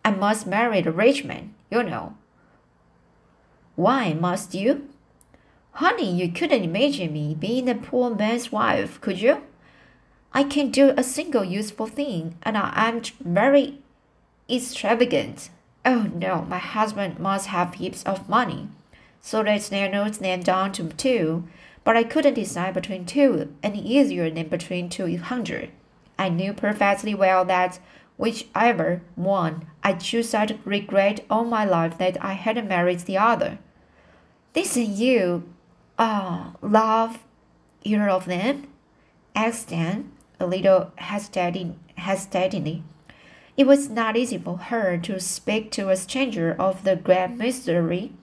I 0.05 0.11
must 0.11 0.47
marry 0.47 0.81
the 0.81 0.91
rich 0.91 1.23
man, 1.23 1.53
you 1.71 1.83
know. 1.83 2.15
Why 3.75 4.13
must 4.13 4.53
you? 4.53 4.89
Honey, 5.73 6.13
you 6.13 6.31
couldn't 6.31 6.63
imagine 6.63 7.13
me 7.13 7.33
being 7.33 7.69
a 7.69 7.75
poor 7.75 8.13
man's 8.13 8.51
wife, 8.51 8.99
could 9.01 9.19
you? 9.21 9.41
I 10.33 10.43
can 10.43 10.71
do 10.71 10.93
a 10.95 11.03
single 11.03 11.43
useful 11.43 11.87
thing, 11.87 12.35
and 12.43 12.57
I 12.57 12.71
am 12.75 13.01
very 13.19 13.79
extravagant. 14.49 15.49
Oh 15.85 16.09
no, 16.13 16.43
my 16.43 16.57
husband 16.57 17.19
must 17.19 17.47
have 17.47 17.75
heaps 17.75 18.03
of 18.03 18.29
money. 18.29 18.69
So 19.19 19.41
let's 19.41 19.71
narrow 19.71 20.09
them 20.09 20.41
down 20.41 20.71
to 20.73 20.89
two, 20.89 21.47
but 21.83 21.97
I 21.97 22.03
couldn't 22.03 22.35
decide 22.35 22.73
between 22.73 23.05
two 23.05 23.53
any 23.61 23.81
easier 23.81 24.29
than 24.29 24.47
between 24.47 24.89
two 24.89 25.17
hundred. 25.17 25.71
I 26.17 26.29
knew 26.29 26.53
perfectly 26.53 27.13
well 27.13 27.43
that 27.45 27.79
whichever 28.17 29.01
one 29.15 29.65
I 29.83 29.93
choose, 29.93 30.33
I'd 30.33 30.59
regret 30.65 31.25
all 31.29 31.43
my 31.43 31.65
life 31.65 31.97
that 31.97 32.23
I 32.23 32.33
hadn't 32.33 32.67
married 32.67 32.99
the 33.01 33.17
other. 33.17 33.57
Didn't 34.53 34.95
you, 34.95 35.43
uh, 35.97 36.51
love 36.61 37.19
either 37.83 38.09
of 38.09 38.25
them? 38.25 38.67
asked 39.35 39.71
Anne, 39.71 40.10
a 40.41 40.45
little 40.47 40.91
hesitating, 40.95 41.79
hesitatingly. 41.95 42.83
It 43.55 43.67
was 43.67 43.89
not 43.89 44.17
easy 44.17 44.37
for 44.37 44.57
her 44.57 44.97
to 44.97 45.19
speak 45.19 45.71
to 45.71 45.89
a 45.89 45.95
stranger 45.95 46.55
of 46.57 46.83
the 46.83 46.95
great 46.95 47.31
mystery 47.31 48.13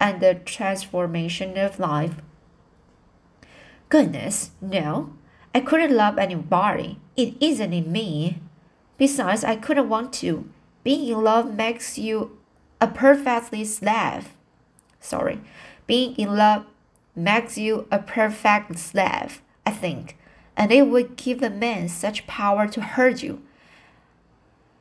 and 0.00 0.20
the 0.20 0.34
transformation 0.34 1.58
of 1.58 1.78
life. 1.78 2.14
Goodness, 3.88 4.52
no. 4.60 5.12
I 5.54 5.60
couldn't 5.60 5.94
love 5.94 6.16
anybody. 6.16 6.98
It 7.16 7.34
isn't 7.40 7.72
in 7.72 7.90
me. 7.90 8.40
Besides, 8.96 9.44
I 9.44 9.56
couldn't 9.56 9.88
want 9.88 10.12
to. 10.14 10.48
Being 10.84 11.08
in 11.08 11.24
love 11.24 11.54
makes 11.54 11.98
you 11.98 12.38
a 12.80 12.86
perfectly 12.86 13.64
slave. 13.64 14.28
Sorry. 15.00 15.40
Being 15.86 16.14
in 16.16 16.36
love 16.36 16.64
makes 17.16 17.58
you 17.58 17.86
a 17.90 17.98
perfect 17.98 18.78
slave, 18.78 19.42
I 19.66 19.72
think. 19.72 20.16
And 20.60 20.70
it 20.70 20.88
would 20.88 21.16
give 21.16 21.42
a 21.42 21.48
man 21.48 21.88
such 21.88 22.26
power 22.26 22.68
to 22.68 22.82
hurt 22.82 23.22
you. 23.22 23.40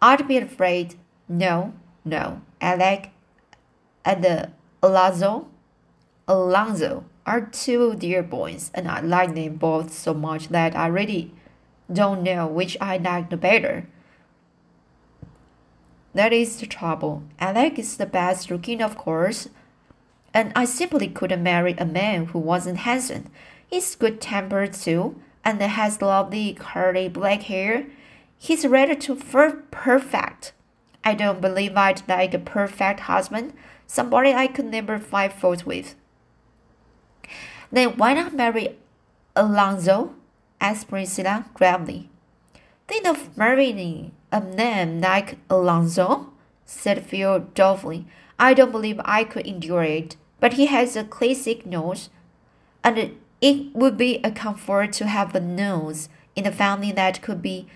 I'd 0.01 0.27
be 0.27 0.35
afraid. 0.35 0.95
No, 1.29 1.71
no. 2.03 2.41
Alec 2.59 3.11
and 4.03 4.21
the 4.21 4.51
Alonzo, 4.83 5.47
Alonzo 6.27 7.05
are 7.25 7.39
two 7.39 7.95
dear 7.95 8.21
boys, 8.21 8.71
and 8.73 8.89
I 8.89 8.99
like 8.99 9.35
them 9.35 9.55
both 9.55 9.93
so 9.93 10.13
much 10.13 10.49
that 10.49 10.75
I 10.75 10.87
really 10.87 11.33
don't 11.91 12.23
know 12.23 12.45
which 12.45 12.75
I 12.81 12.97
like 12.97 13.29
the 13.29 13.37
better. 13.37 13.87
That 16.13 16.33
is 16.33 16.59
the 16.59 16.65
trouble. 16.65 17.23
Alec 17.39 17.79
is 17.79 17.95
the 17.95 18.05
best 18.05 18.51
looking, 18.51 18.81
of 18.81 18.97
course, 18.97 19.47
and 20.33 20.51
I 20.57 20.65
simply 20.65 21.07
couldn't 21.07 21.41
marry 21.41 21.75
a 21.77 21.85
man 21.85 22.25
who 22.25 22.39
wasn't 22.39 22.79
handsome. 22.79 23.31
He's 23.65 23.95
good 23.95 24.19
tempered 24.19 24.73
too, 24.73 25.15
and 25.49 25.61
has 25.61 26.01
lovely 26.01 26.53
curly 26.53 27.09
black 27.09 27.43
hair. 27.43 27.87
He's 28.37 28.65
rather 28.65 28.95
too 28.95 29.15
perfect. 29.15 30.53
I 31.03 31.13
don't 31.15 31.41
believe 31.41 31.75
I'd 31.75 32.07
like 32.07 32.33
a 32.33 32.39
perfect 32.39 33.01
husband, 33.01 33.53
somebody 33.87 34.33
I 34.33 34.47
could 34.47 34.65
never 34.65 34.99
find 34.99 35.33
fault 35.33 35.65
with. 35.65 35.95
Then 37.71 37.97
why 37.97 38.13
not 38.13 38.33
marry 38.33 38.77
Alonzo? 39.35 40.13
asked 40.61 40.89
Priscilla 40.89 41.45
gravely. 41.53 42.09
Think 42.87 43.07
of 43.07 43.37
marrying 43.37 44.11
a 44.31 44.41
man 44.41 45.01
like 45.01 45.37
Alonzo? 45.49 46.31
said 46.65 47.05
Phil 47.05 47.39
dolefully. 47.55 48.05
I 48.37 48.53
don't 48.53 48.71
believe 48.71 49.01
I 49.03 49.23
could 49.23 49.47
endure 49.47 49.83
it, 49.83 50.15
but 50.39 50.53
he 50.53 50.67
has 50.67 50.95
a 50.95 51.03
classic 51.03 51.65
nose, 51.65 52.09
and 52.83 53.17
it 53.41 53.73
would 53.75 53.97
be 53.97 54.19
a 54.23 54.31
comfort 54.31 54.93
to 54.93 55.07
have 55.07 55.33
a 55.33 55.39
nose 55.39 56.09
in 56.35 56.43
the 56.43 56.51
family 56.51 56.91
that 56.91 57.21
could 57.21 57.41
be 57.41 57.67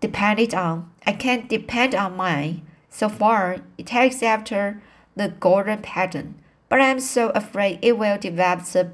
depended 0.00 0.54
on. 0.54 0.90
I 1.06 1.12
can't 1.12 1.48
depend 1.48 1.94
on 1.94 2.16
mine. 2.16 2.66
So 2.90 3.08
far, 3.08 3.58
it 3.78 3.86
takes 3.86 4.22
after 4.22 4.82
the 5.14 5.28
Gordon 5.28 5.82
pattern, 5.82 6.36
but 6.68 6.80
I'm 6.80 7.00
so 7.00 7.30
afraid 7.30 7.78
it 7.82 7.98
will 7.98 8.18
develop 8.18 8.64
the 8.64 8.90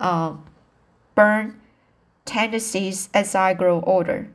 uh, 0.00 0.34
Byrne 1.14 1.60
tendencies 2.24 3.08
as 3.12 3.34
I 3.34 3.54
grow 3.54 3.80
older. 3.82 4.28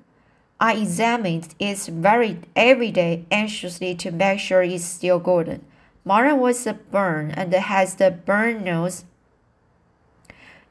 I 0.60 0.76
examined 0.76 1.56
it 1.58 1.78
very 1.80 2.40
every 2.56 2.92
day 2.92 3.26
anxiously 3.32 3.96
to 3.96 4.12
make 4.12 4.40
sure 4.40 4.62
it's 4.62 4.84
still 4.84 5.20
Gordon. 5.20 5.66
Mara 6.04 6.36
was 6.36 6.68
a 6.68 6.74
Byrne 6.74 7.32
and 7.32 7.54
has 7.54 7.96
the 7.96 8.12
Byrne 8.12 8.64
nose 8.64 9.06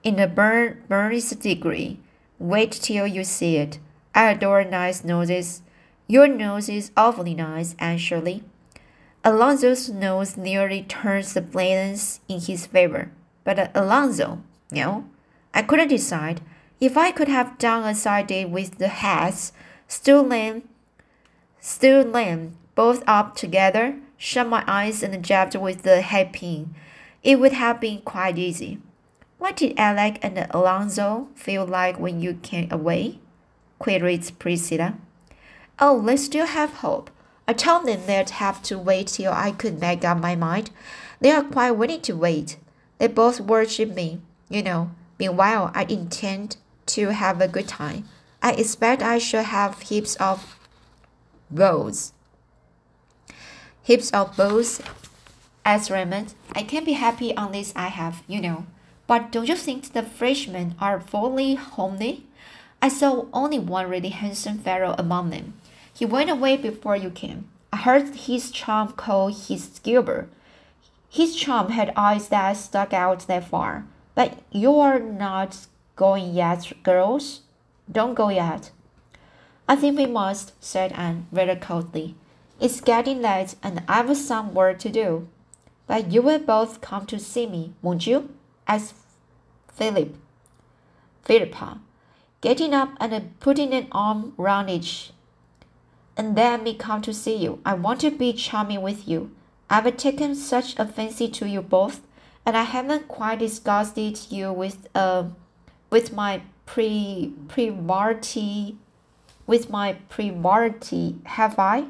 in 0.02 0.18
a 0.18 0.26
burn 0.26 0.82
burnest 0.88 1.40
degree. 1.40 1.98
Wait 2.38 2.72
till 2.72 3.06
you 3.06 3.24
see 3.24 3.56
it. 3.56 3.78
I 4.14 4.30
adore 4.30 4.64
nice 4.64 5.04
noses. 5.04 5.62
Your 6.06 6.28
nose 6.28 6.68
is 6.68 6.90
awfully 6.96 7.34
nice, 7.34 7.74
actually. 7.78 8.42
Alonzo's 9.24 9.88
nose 9.90 10.36
nearly 10.36 10.82
turns 10.82 11.34
the 11.34 11.42
balance 11.42 12.20
in 12.28 12.40
his 12.40 12.66
favor. 12.66 13.10
But 13.44 13.58
uh, 13.58 13.68
Alonzo, 13.74 14.42
no. 14.70 15.04
I 15.52 15.62
couldn't 15.62 15.88
decide. 15.88 16.40
If 16.80 16.96
I 16.96 17.10
could 17.10 17.28
have 17.28 17.58
done 17.58 17.84
a 17.84 17.94
side 17.94 18.28
did 18.28 18.52
with 18.52 18.78
the 18.78 18.88
hats, 18.88 19.52
stood 19.88 20.30
them, 20.30 20.62
stood 21.60 22.12
them 22.12 22.56
both 22.74 23.02
up 23.08 23.34
together, 23.34 23.96
shut 24.16 24.48
my 24.48 24.62
eyes 24.68 25.02
and 25.02 25.24
jabbed 25.24 25.56
with 25.56 25.82
the 25.82 26.00
head 26.00 26.26
hairpin, 26.28 26.74
it 27.24 27.40
would 27.40 27.52
have 27.52 27.80
been 27.80 28.00
quite 28.02 28.38
easy. 28.38 28.78
What 29.38 29.56
did 29.56 29.78
Alec 29.78 30.18
and 30.22 30.46
Alonzo 30.50 31.28
feel 31.34 31.64
like 31.64 31.98
when 31.98 32.20
you 32.20 32.34
came 32.34 32.68
away? 32.70 33.20
queried 33.78 34.38
Priscilla. 34.38 34.94
Oh, 35.78 36.02
they 36.02 36.16
still 36.16 36.46
have 36.46 36.74
hope. 36.74 37.10
I 37.46 37.52
told 37.52 37.86
them 37.86 38.00
they'd 38.06 38.30
have 38.30 38.62
to 38.64 38.78
wait 38.78 39.06
till 39.06 39.32
I 39.32 39.52
could 39.52 39.80
make 39.80 40.04
up 40.04 40.18
my 40.18 40.34
mind. 40.34 40.70
They 41.20 41.30
are 41.30 41.42
quite 41.42 41.70
willing 41.72 42.00
to 42.02 42.14
wait. 42.14 42.58
They 42.98 43.06
both 43.06 43.40
worship 43.40 43.94
me, 43.94 44.20
you 44.48 44.62
know. 44.62 44.90
Meanwhile, 45.18 45.70
I 45.74 45.84
intend 45.84 46.56
to 46.86 47.10
have 47.10 47.40
a 47.40 47.48
good 47.48 47.68
time. 47.68 48.08
I 48.42 48.52
expect 48.52 49.02
I 49.02 49.18
shall 49.18 49.44
have 49.44 49.80
heaps 49.82 50.16
of 50.16 50.56
beaux. 51.50 51.92
Heaps 53.82 54.10
of 54.10 54.36
beaux, 54.36 54.62
as 55.64 55.90
Raymond. 55.90 56.34
I 56.52 56.62
can 56.62 56.84
be 56.84 56.92
happy 56.92 57.32
unless 57.36 57.72
I 57.74 57.88
have, 57.88 58.22
you 58.26 58.40
know. 58.40 58.66
But 59.08 59.32
don't 59.32 59.48
you 59.48 59.56
think 59.56 59.92
the 59.92 60.02
freshmen 60.02 60.74
are 60.78 61.00
fully 61.00 61.54
homely? 61.54 62.26
I 62.82 62.88
saw 62.90 63.24
only 63.32 63.58
one 63.58 63.88
really 63.88 64.10
handsome 64.10 64.58
fellow 64.58 64.94
among 64.98 65.30
them. 65.30 65.54
He 65.92 66.04
went 66.04 66.30
away 66.30 66.58
before 66.58 66.94
you 66.94 67.10
came. 67.10 67.48
I 67.72 67.78
heard 67.78 68.14
his 68.14 68.50
chum 68.50 68.92
call 68.92 69.28
his 69.28 69.80
Gilbert. 69.82 70.28
His 71.08 71.34
chum 71.34 71.70
had 71.70 71.92
eyes 71.96 72.28
that 72.28 72.52
stuck 72.58 72.92
out 72.92 73.26
that 73.26 73.48
far. 73.48 73.86
But 74.14 74.40
you're 74.52 74.98
not 75.00 75.66
going 75.96 76.34
yet, 76.34 76.70
girls? 76.82 77.40
Don't 77.90 78.14
go 78.14 78.28
yet. 78.28 78.70
I 79.66 79.76
think 79.76 79.96
we 79.96 80.04
must, 80.04 80.52
said 80.62 80.92
Anne 80.92 81.26
rather 81.32 81.56
coldly. 81.56 82.14
It's 82.60 82.82
getting 82.82 83.22
late 83.22 83.54
and 83.62 83.82
I've 83.88 84.14
some 84.18 84.52
work 84.52 84.78
to 84.80 84.90
do. 84.90 85.28
But 85.86 86.12
you 86.12 86.20
will 86.20 86.40
both 86.40 86.82
come 86.82 87.06
to 87.06 87.18
see 87.18 87.46
me, 87.46 87.72
won't 87.80 88.06
you? 88.06 88.34
Asked 88.68 88.94
Philip. 89.72 90.14
Philippa, 91.24 91.80
getting 92.40 92.72
up 92.74 92.90
and 93.00 93.40
putting 93.40 93.72
an 93.72 93.88
arm 93.90 94.34
round 94.36 94.70
each 94.70 95.12
and 96.16 96.36
let 96.36 96.62
me 96.62 96.74
come 96.74 97.00
to 97.02 97.14
see 97.14 97.36
you. 97.36 97.60
I 97.64 97.74
want 97.74 98.00
to 98.00 98.10
be 98.10 98.32
charming 98.32 98.82
with 98.82 99.06
you. 99.08 99.30
I've 99.70 99.96
taken 99.96 100.34
such 100.34 100.78
a 100.78 100.84
fancy 100.84 101.28
to 101.28 101.48
you 101.48 101.62
both, 101.62 102.00
and 102.44 102.56
I 102.56 102.62
haven't 102.62 103.06
quite 103.08 103.38
disgusted 103.38 104.18
you 104.30 104.52
with 104.52 104.88
uh 104.94 105.24
with 105.90 106.12
my 106.12 106.42
pre 106.66 107.32
priority 107.46 108.76
with 109.48 109.70
my 109.70 109.94
priority, 110.10 111.16
have 111.24 111.58
I? 111.58 111.86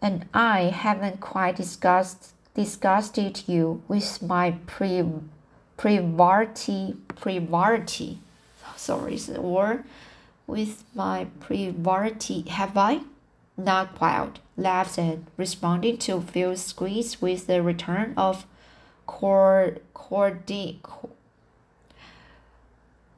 And 0.00 0.26
I 0.32 0.64
haven't 0.64 1.20
quite 1.20 1.56
disgust, 1.56 2.33
disgusted 2.54 3.42
you 3.46 3.82
with 3.88 4.22
my 4.22 4.56
pre 4.66 5.04
priority 5.76 6.96
priority. 7.16 8.18
Sorry, 8.76 9.16
the 9.16 9.40
word 9.40 9.84
with 10.46 10.84
my 10.94 11.26
priority, 11.40 12.42
have 12.42 12.76
I? 12.76 13.00
Not 13.56 13.94
quite, 13.96 14.40
laughed 14.56 14.98
and 14.98 15.26
responding 15.36 15.98
to 15.98 16.20
Phil's 16.20 16.64
squeeze 16.64 17.22
with 17.22 17.46
the 17.46 17.62
return 17.62 18.14
of 18.16 18.46
cord, 19.06 19.80
cordi, 19.94 20.80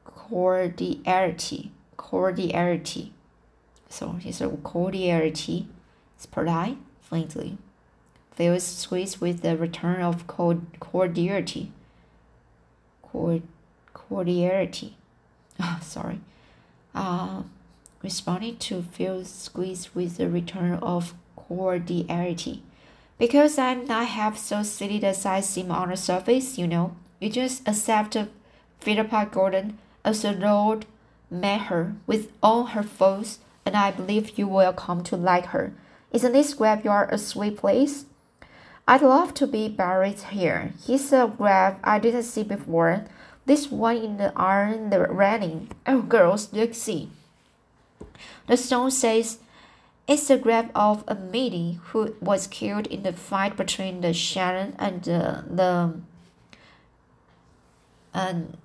cordiality. 0.05 1.71
Cordiality. 1.97 3.13
So 3.89 4.19
it's 4.23 4.41
a 4.41 4.49
cordiality. 4.49 5.67
It's 6.15 6.25
polite, 6.25 6.77
friendly. 7.01 7.57
Phil's 8.37 8.63
squeeze 8.63 9.19
with 9.19 9.41
the 9.41 9.57
return 9.57 10.01
of 10.01 10.25
cordiality. 10.27 11.73
Cord, 13.01 13.41
cordiality. 13.93 14.95
Ah, 15.59 15.79
sorry 15.81 16.19
uh, 16.97 17.43
responding 18.01 18.57
to 18.57 18.81
Phil's 18.81 19.29
squeeze 19.29 19.93
with 19.95 20.17
the 20.17 20.29
return 20.29 20.73
of 20.81 21.13
cordiality. 21.35 22.63
Because 23.17 23.57
I'm 23.57 23.85
not 23.85 24.07
half 24.07 24.37
so 24.37 24.63
silly 24.63 25.03
as 25.03 25.25
I 25.25 25.39
seem 25.39 25.71
on 25.71 25.89
the 25.89 25.97
surface, 25.97 26.57
you 26.57 26.67
know. 26.67 26.95
You 27.19 27.29
just 27.29 27.67
accept 27.67 28.17
Philippa 28.79 29.29
Gordon 29.31 29.77
as 30.03 30.21
the 30.21 30.33
Lord 30.33 30.85
met 31.29 31.61
her 31.61 31.95
with 32.05 32.31
all 32.43 32.65
her 32.65 32.83
faults, 32.83 33.39
and 33.65 33.75
I 33.75 33.91
believe 33.91 34.37
you 34.37 34.47
will 34.47 34.73
come 34.73 35.03
to 35.03 35.17
like 35.17 35.47
her. 35.47 35.73
Isn't 36.11 36.31
this 36.31 36.53
graveyard 36.53 37.09
a 37.11 37.17
sweet 37.17 37.57
place? 37.57 38.05
I'd 38.87 39.01
love 39.01 39.33
to 39.35 39.47
be 39.47 39.67
buried 39.67 40.19
here. 40.19 40.73
Here's 40.85 41.11
a 41.11 41.33
grave 41.37 41.75
I 41.83 41.99
didn't 41.99 42.23
see 42.23 42.43
before. 42.43 43.05
This 43.45 43.69
one 43.69 43.97
in 43.97 44.17
the 44.17 44.31
iron 44.35 44.89
the 44.89 45.01
railing. 45.01 45.71
Oh, 45.85 46.01
girls, 46.01 46.53
look 46.53 46.73
see. 46.73 47.09
The 48.47 48.55
stone 48.55 48.91
says 48.91 49.39
it's 50.07 50.29
the 50.29 50.37
grave 50.37 50.69
of 50.73 51.03
a 51.07 51.15
lady 51.15 51.79
who 51.87 52.15
was 52.21 52.47
killed 52.47 52.87
in 52.87 53.03
the 53.03 53.11
fight 53.11 53.57
between 53.57 53.99
the 53.99 54.13
Shannon 54.13 54.73
and 54.79 55.03
the, 55.03 55.43
the 55.49 55.93
and 58.13 58.57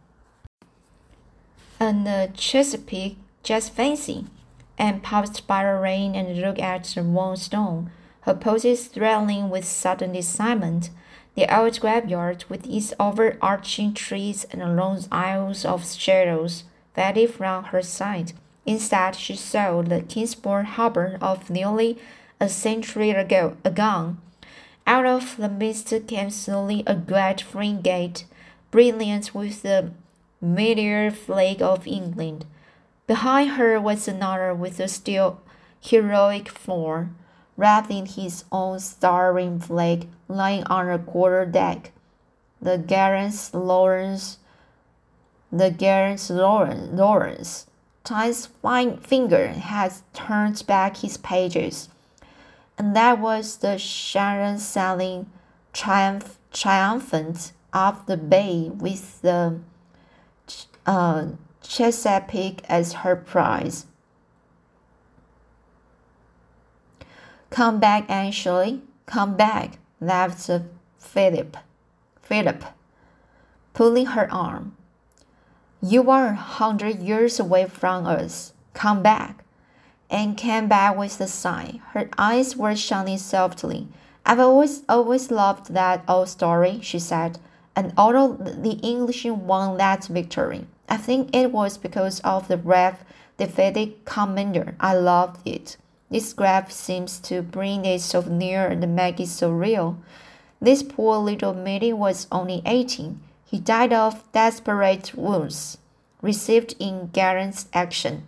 and 1.80 2.06
the 2.06 2.30
Chesapeake 2.34 3.18
just 3.42 3.72
fancy 3.72 4.26
and 4.78 5.02
paused 5.02 5.46
by 5.48 5.64
the 5.64 5.74
rain 5.74 6.14
and 6.14 6.40
looked 6.40 6.60
at 6.60 6.84
the 6.84 7.02
one 7.02 7.36
stone, 7.36 7.90
her 8.22 8.34
poses 8.34 8.86
thrilling 8.86 9.50
with 9.50 9.64
sudden 9.64 10.14
excitement. 10.14 10.90
The 11.34 11.52
old 11.54 11.80
graveyard, 11.80 12.44
with 12.48 12.66
its 12.66 12.92
overarching 13.00 13.94
trees 13.94 14.44
and 14.50 14.76
long 14.76 15.04
aisles 15.10 15.64
of 15.64 15.86
shadows, 15.86 16.64
faded 16.94 17.34
from 17.34 17.64
her 17.64 17.82
sight. 17.82 18.32
Instead, 18.66 19.16
she 19.16 19.34
saw 19.34 19.82
the 19.82 20.02
Kingsport 20.02 20.66
harbor 20.66 21.18
of 21.20 21.50
nearly 21.50 21.98
a 22.38 22.48
century 22.48 23.10
ago. 23.10 23.56
Agone. 23.64 24.18
Out 24.86 25.06
of 25.06 25.36
the 25.36 25.48
mist 25.48 25.92
came 26.06 26.30
slowly 26.30 26.82
a 26.86 26.94
great 26.94 27.40
frigate, 27.40 28.24
brilliant 28.70 29.34
with 29.34 29.62
the 29.62 29.90
meteor 30.40 31.10
flag 31.10 31.62
of 31.62 31.86
England. 31.86 32.44
Behind 33.06 33.52
her 33.52 33.80
was 33.80 34.06
another 34.06 34.54
with 34.54 34.78
a 34.80 34.88
still 34.88 35.40
heroic 35.80 36.48
form 36.48 37.16
wrapped 37.56 37.90
in 37.90 38.06
his 38.06 38.44
own 38.50 38.80
starring 38.80 39.58
flag, 39.58 40.08
lying 40.28 40.64
on 40.64 40.86
the 40.86 40.98
quarter 40.98 41.44
deck. 41.44 41.92
The 42.60 42.78
gallant 42.78 43.50
Lawrence, 43.52 44.38
the 45.50 45.70
gallant 45.70 46.30
Lawrence, 46.30 46.92
Lawrence, 46.92 47.66
Time's 48.04 48.46
fine 48.46 48.96
finger 48.96 49.48
had 49.48 49.92
turned 50.12 50.66
back 50.66 50.96
his 50.98 51.16
pages, 51.18 51.88
and 52.76 52.96
that 52.96 53.20
was 53.20 53.58
the 53.58 53.78
Shannon 53.78 54.58
sailing 54.58 55.30
triumph, 55.72 56.36
triumphant 56.52 57.52
up 57.72 58.06
the 58.06 58.16
bay 58.16 58.70
with 58.74 59.22
the 59.22 59.60
uh, 60.84 61.26
Chesapeake 61.62 62.62
as 62.68 62.92
her 62.92 63.14
prize. 63.14 63.86
Come 67.52 67.80
back, 67.80 68.08
Ashley. 68.08 68.80
Come 69.04 69.36
back, 69.36 69.76
laughed 70.00 70.50
Philip. 70.98 71.54
Philip, 72.22 72.64
pulling 73.74 74.06
her 74.06 74.26
arm. 74.32 74.74
You 75.82 76.10
are 76.10 76.28
a 76.28 76.34
hundred 76.34 77.00
years 77.00 77.38
away 77.38 77.66
from 77.66 78.06
us. 78.06 78.54
Come 78.72 79.02
back. 79.02 79.44
Anne 80.08 80.34
came 80.34 80.66
back 80.66 80.96
with 80.96 81.20
a 81.20 81.26
sigh. 81.26 81.80
Her 81.90 82.08
eyes 82.16 82.56
were 82.56 82.74
shining 82.74 83.18
softly. 83.18 83.86
I've 84.24 84.40
always, 84.40 84.82
always 84.88 85.30
loved 85.30 85.74
that 85.74 86.04
old 86.08 86.30
story, 86.30 86.80
she 86.82 86.98
said. 86.98 87.38
and 87.76 87.92
although 87.98 88.32
the 88.32 88.78
English 88.82 89.26
won 89.26 89.76
that 89.76 90.06
victory, 90.06 90.66
I 90.88 90.96
think 90.96 91.36
it 91.36 91.52
was 91.52 91.76
because 91.76 92.20
of 92.20 92.48
the 92.48 92.56
brave, 92.56 93.04
defeated 93.36 94.06
commander. 94.06 94.74
I 94.80 94.94
loved 94.94 95.46
it. 95.46 95.76
This 96.12 96.34
graph 96.34 96.70
seems 96.70 97.18
to 97.20 97.40
bring 97.40 97.86
it 97.86 98.02
so 98.02 98.20
near 98.20 98.66
and 98.66 98.94
make 98.94 99.18
it 99.18 99.28
so 99.28 99.50
real. 99.50 99.96
This 100.60 100.82
poor 100.82 101.16
little 101.16 101.54
middy 101.54 101.90
was 101.94 102.26
only 102.30 102.60
18. 102.66 103.18
He 103.46 103.58
died 103.58 103.94
of 103.94 104.30
desperate 104.30 105.14
wounds 105.14 105.78
received 106.20 106.74
in 106.78 107.08
Garand's 107.14 107.66
action. 107.72 108.24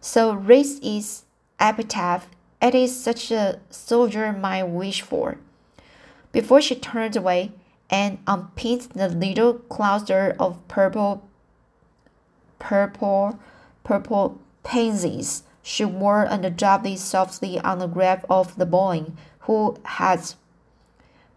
So 0.00 0.34
this 0.34 0.78
is 0.78 1.24
epitaph. 1.60 2.30
It 2.62 2.74
is 2.74 2.98
such 2.98 3.30
a 3.30 3.60
soldier 3.68 4.32
might 4.32 4.64
wish 4.64 5.02
for. 5.02 5.36
Before 6.32 6.62
she 6.62 6.76
turned 6.76 7.14
away 7.14 7.52
and 7.90 8.20
unpinned 8.26 8.92
the 8.94 9.10
little 9.10 9.52
cluster 9.52 10.34
of 10.40 10.66
purple, 10.66 11.28
purple, 12.58 13.38
purple 13.84 14.40
pansies 14.62 15.42
she 15.62 15.84
wore 15.84 16.24
and 16.24 16.56
dropped 16.56 16.86
it 16.86 16.98
softly 16.98 17.58
on 17.60 17.78
the 17.78 17.86
grave 17.86 18.24
of 18.28 18.56
the 18.56 18.66
boy 18.66 19.06
who 19.40 19.76
had 19.84 20.34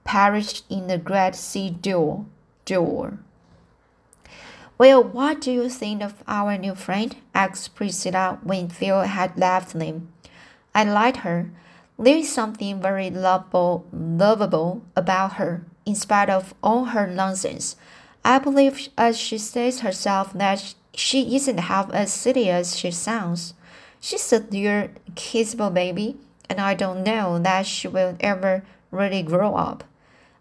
perished 0.03 0.65
in 0.69 0.88
the 0.88 0.97
Great 0.97 1.36
Sea 1.36 1.69
duel. 1.69 2.26
duel. 2.65 3.17
Well, 4.78 5.03
what 5.03 5.41
do 5.41 5.51
you 5.51 5.69
think 5.69 6.01
of 6.01 6.24
our 6.28 6.57
new 6.57 6.76
friend? 6.76 7.15
asked 7.34 7.76
Priscilla 7.76 8.39
when 8.43 8.69
Phil 8.69 9.01
had 9.01 9.38
left 9.38 9.74
them. 9.74 10.09
I 10.74 10.84
like 10.84 11.17
her. 11.17 11.51
There 11.99 12.17
is 12.17 12.34
something 12.34 12.82
very 12.82 13.09
lovable, 13.09 13.86
lovable 13.93 14.82
about 14.95 15.34
her, 15.34 15.63
in 15.86 15.95
spite 15.95 16.30
of 16.30 16.53
all 16.63 16.86
her 16.86 17.05
nonsense. 17.05 17.76
I 18.26 18.39
believe, 18.39 18.89
as 18.97 19.17
she 19.17 19.38
says 19.38 19.82
herself, 19.82 20.34
that 20.34 20.74
she 20.95 21.36
isn't 21.36 21.59
half 21.59 21.91
as 21.91 22.11
silly 22.11 22.49
as 22.49 22.78
she 22.78 22.91
sounds. 22.91 23.53
She's 24.04 24.34
a 24.34 24.41
dear, 24.41 24.91
kissable 25.16 25.74
baby, 25.74 26.18
and 26.49 26.60
I 26.60 26.74
don't 26.74 27.06
know 27.06 27.39
that 27.39 27.66
she 27.66 27.88
will 27.88 28.18
ever 28.20 28.66
really 28.91 29.24
grow 29.24 29.56
up. 29.56 29.86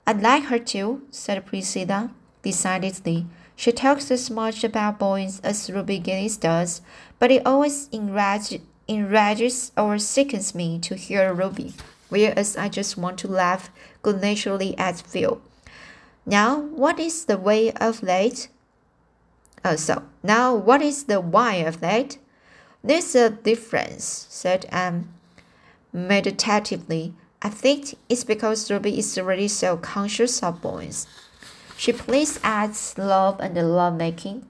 I'd 0.05 0.21
like 0.21 0.47
her 0.47 0.59
to, 0.59 1.03
said 1.13 1.47
Priscilla 1.47 2.11
decidedly. 2.43 3.25
She 3.55 3.71
talks 3.71 4.11
as 4.11 4.29
much 4.29 4.65
about 4.65 4.99
boys 4.99 5.39
as 5.45 5.71
Ruby 5.71 6.01
Gillis 6.01 6.37
does, 6.37 6.81
but 7.21 7.31
it 7.31 7.47
always 7.47 7.89
enrage, 7.93 8.59
enrages 8.89 9.71
or 9.77 9.97
sickens 9.97 10.57
me 10.57 10.81
to 10.81 10.97
hear 10.97 11.33
Ruby, 11.33 11.73
whereas 12.09 12.57
I 12.57 12.69
just 12.69 12.97
want 12.97 13.17
to 13.21 13.29
laugh 13.29 13.71
good 14.03 14.21
naturedly 14.21 14.77
at 14.77 15.01
Phil. 15.03 15.41
Now, 16.27 16.59
what 16.59 16.99
is 16.99 17.27
the 17.27 17.39
way 17.39 17.71
of 17.75 18.03
late? 18.03 18.49
Oh, 19.65 19.77
so 19.77 20.03
now 20.21 20.53
what 20.53 20.83
is 20.83 21.05
the 21.05 21.21
why 21.21 21.63
of 21.63 21.79
that? 21.79 22.17
There's 22.85 23.15
a 23.15 23.31
difference, 23.31 24.27
said 24.29 24.67
Anne 24.71 25.09
meditatively. 25.93 27.15
I 27.41 27.49
think 27.49 27.95
it's 28.09 28.25
because 28.25 28.71
Ruby 28.71 28.99
is 28.99 29.17
already 29.17 29.49
so 29.49 29.77
conscious 29.77 30.43
of 30.43 30.61
boys. 30.61 31.07
She 31.77 31.93
plays 31.93 32.41
at 32.43 32.95
love 32.97 33.41
and 33.41 33.55
lovemaking. 33.77 34.47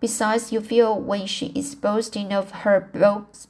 Besides, 0.00 0.52
you 0.52 0.60
feel 0.60 0.98
when 0.98 1.26
she 1.26 1.46
is 1.54 1.74
boasting 1.74 2.32
of 2.32 2.50
her 2.62 2.88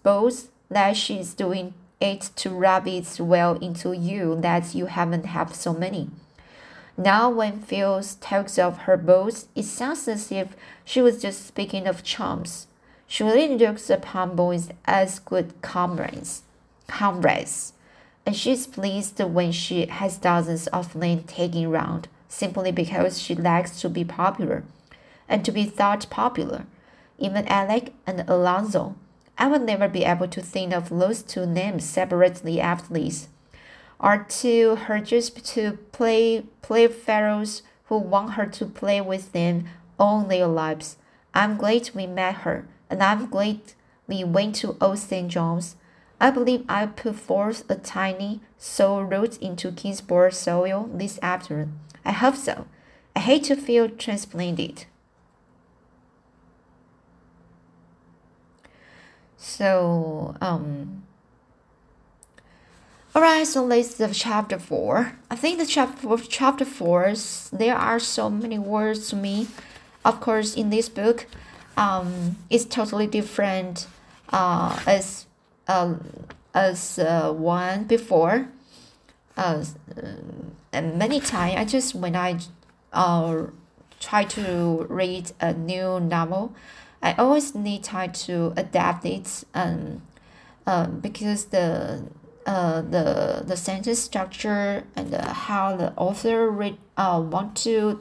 boast 0.03 0.51
that 0.71 0.97
she 0.97 1.19
is 1.19 1.35
doing 1.35 1.75
it 2.01 2.31
to 2.37 2.51
rub 2.51 2.87
it 2.87 3.19
well 3.21 3.55
into 3.59 3.93
you 3.93 4.37
that 4.41 4.75
you 4.75 4.87
haven't 4.87 5.27
had 5.27 5.55
so 5.55 5.73
many. 5.73 6.11
Now, 6.97 7.31
when 7.31 7.61
Phil 7.61 8.03
talks 8.21 8.59
of 8.59 8.79
her 8.79 8.97
boast, 8.97 9.49
it 9.55 9.65
sounds 9.65 10.09
as 10.09 10.33
if 10.33 10.57
she 10.85 11.03
was 11.03 11.21
just 11.21 11.47
speaking 11.47 11.87
of 11.87 12.03
charms. 12.03 12.67
She 13.07 13.23
really 13.25 13.57
looks 13.57 13.89
upon 13.89 14.37
boys 14.37 14.69
as 14.85 15.19
good 15.21 15.55
comrades, 15.63 16.43
comrades, 16.89 17.73
and 18.25 18.35
she's 18.35 18.67
pleased 18.67 19.21
when 19.21 19.53
she 19.53 19.87
has 19.87 20.19
dozens 20.19 20.67
of 20.69 20.93
them 20.93 21.23
taking 21.23 21.71
round 21.71 22.09
simply 22.29 22.73
because 22.73 23.21
she 23.21 23.35
likes 23.35 23.81
to 23.81 23.89
be 23.89 24.05
popular 24.05 24.65
and 25.29 25.45
to 25.45 25.53
be 25.53 25.65
thought 25.65 26.09
popular. 26.11 26.67
Even 27.19 27.47
Alec 27.49 27.95
and 28.07 28.29
Alonzo. 28.29 28.95
I 29.39 29.49
will 29.49 29.61
never 29.61 29.89
be 29.89 30.05
able 30.05 30.29
to 30.29 30.41
think 30.41 30.73
of 30.73 30.89
those 30.89 31.23
two 31.23 31.47
names 31.47 31.85
separately 31.85 32.61
after 32.61 32.95
this. 32.95 33.29
Are 34.01 34.25
to 34.25 34.77
her 34.77 34.99
just 34.99 35.45
to 35.55 35.79
play 35.93 36.45
play 36.63 36.89
playfellows 36.89 37.63
who 37.87 37.99
want 37.99 38.33
her 38.33 38.47
to 38.47 38.67
play 38.67 39.01
with 39.01 39.33
them 39.33 39.67
all 39.99 40.23
their 40.23 40.47
lives. 40.47 40.97
I'm 41.33 41.57
glad 41.57 41.91
we 41.95 42.07
met 42.07 42.37
her, 42.37 42.67
and 42.91 43.03
I'm 43.03 43.29
glad 43.29 43.61
we 44.07 44.25
went 44.25 44.55
to 44.57 44.77
Old 44.81 44.99
St. 44.99 45.29
John's. 45.29 45.77
I 46.21 46.31
believe 46.31 46.65
I 46.69 46.87
put 46.87 47.17
forth 47.17 47.69
a 47.71 47.75
tiny 47.75 48.41
soul 48.57 49.03
root 49.03 49.37
into 49.39 49.73
Kingsport 49.73 50.35
soil 50.35 50.89
this 50.93 51.19
afternoon. 51.23 51.79
I 52.05 52.13
hope 52.13 52.37
so. 52.37 52.67
I 53.15 53.21
hate 53.21 53.45
to 53.45 53.57
feel 53.57 53.89
transplanted. 53.89 54.87
So, 59.37 60.35
um, 60.41 61.03
Alright, 63.17 63.47
so 63.47 63.65
let's 63.65 63.99
chapter 64.13 64.59
four. 64.59 65.17
I 65.31 65.37
think 65.37 65.59
the 65.59 65.65
chapter 65.65 66.19
chapter 66.29 66.67
four 66.67 67.15
there 67.51 67.75
are 67.75 67.99
so 67.99 68.29
many 68.29 68.59
words 68.59 69.09
to 69.09 69.17
me. 69.17 69.49
Of 70.05 70.21
course, 70.21 70.55
in 70.55 70.69
this 70.69 70.91
book, 70.91 71.27
um, 71.77 72.37
it's 72.51 72.65
totally 72.65 73.07
different 73.07 73.87
uh, 74.31 74.81
as 74.87 75.27
um, 75.69 76.27
as 76.55 76.99
uh, 76.99 77.33
one 77.33 77.85
before. 77.85 78.49
Uh, 79.37 79.65
and 80.73 80.99
many 80.99 81.21
times 81.21 81.57
I 81.57 81.65
just 81.65 81.95
when 81.95 82.17
I 82.17 82.39
uh, 82.93 83.47
try 84.01 84.25
to 84.25 84.87
read 84.89 85.33
a 85.41 85.53
new 85.53 86.01
novel, 86.01 86.55
I 87.03 87.13
always 87.15 87.55
need 87.55 87.85
time 87.85 88.13
to 88.13 88.53
adapt 88.57 89.05
it 89.05 89.45
um, 89.55 90.03
um, 90.67 91.01
because 91.01 91.47
the 91.47 92.05
uh, 92.47 92.81
the 92.81 93.43
the 93.45 93.57
sentence 93.57 93.99
structure 93.99 94.85
and 94.95 95.13
uh, 95.15 95.33
how 95.33 95.77
the 95.77 95.93
author 95.97 96.49
read 96.49 96.79
uh, 96.97 97.23
want 97.25 97.57
to 97.57 98.01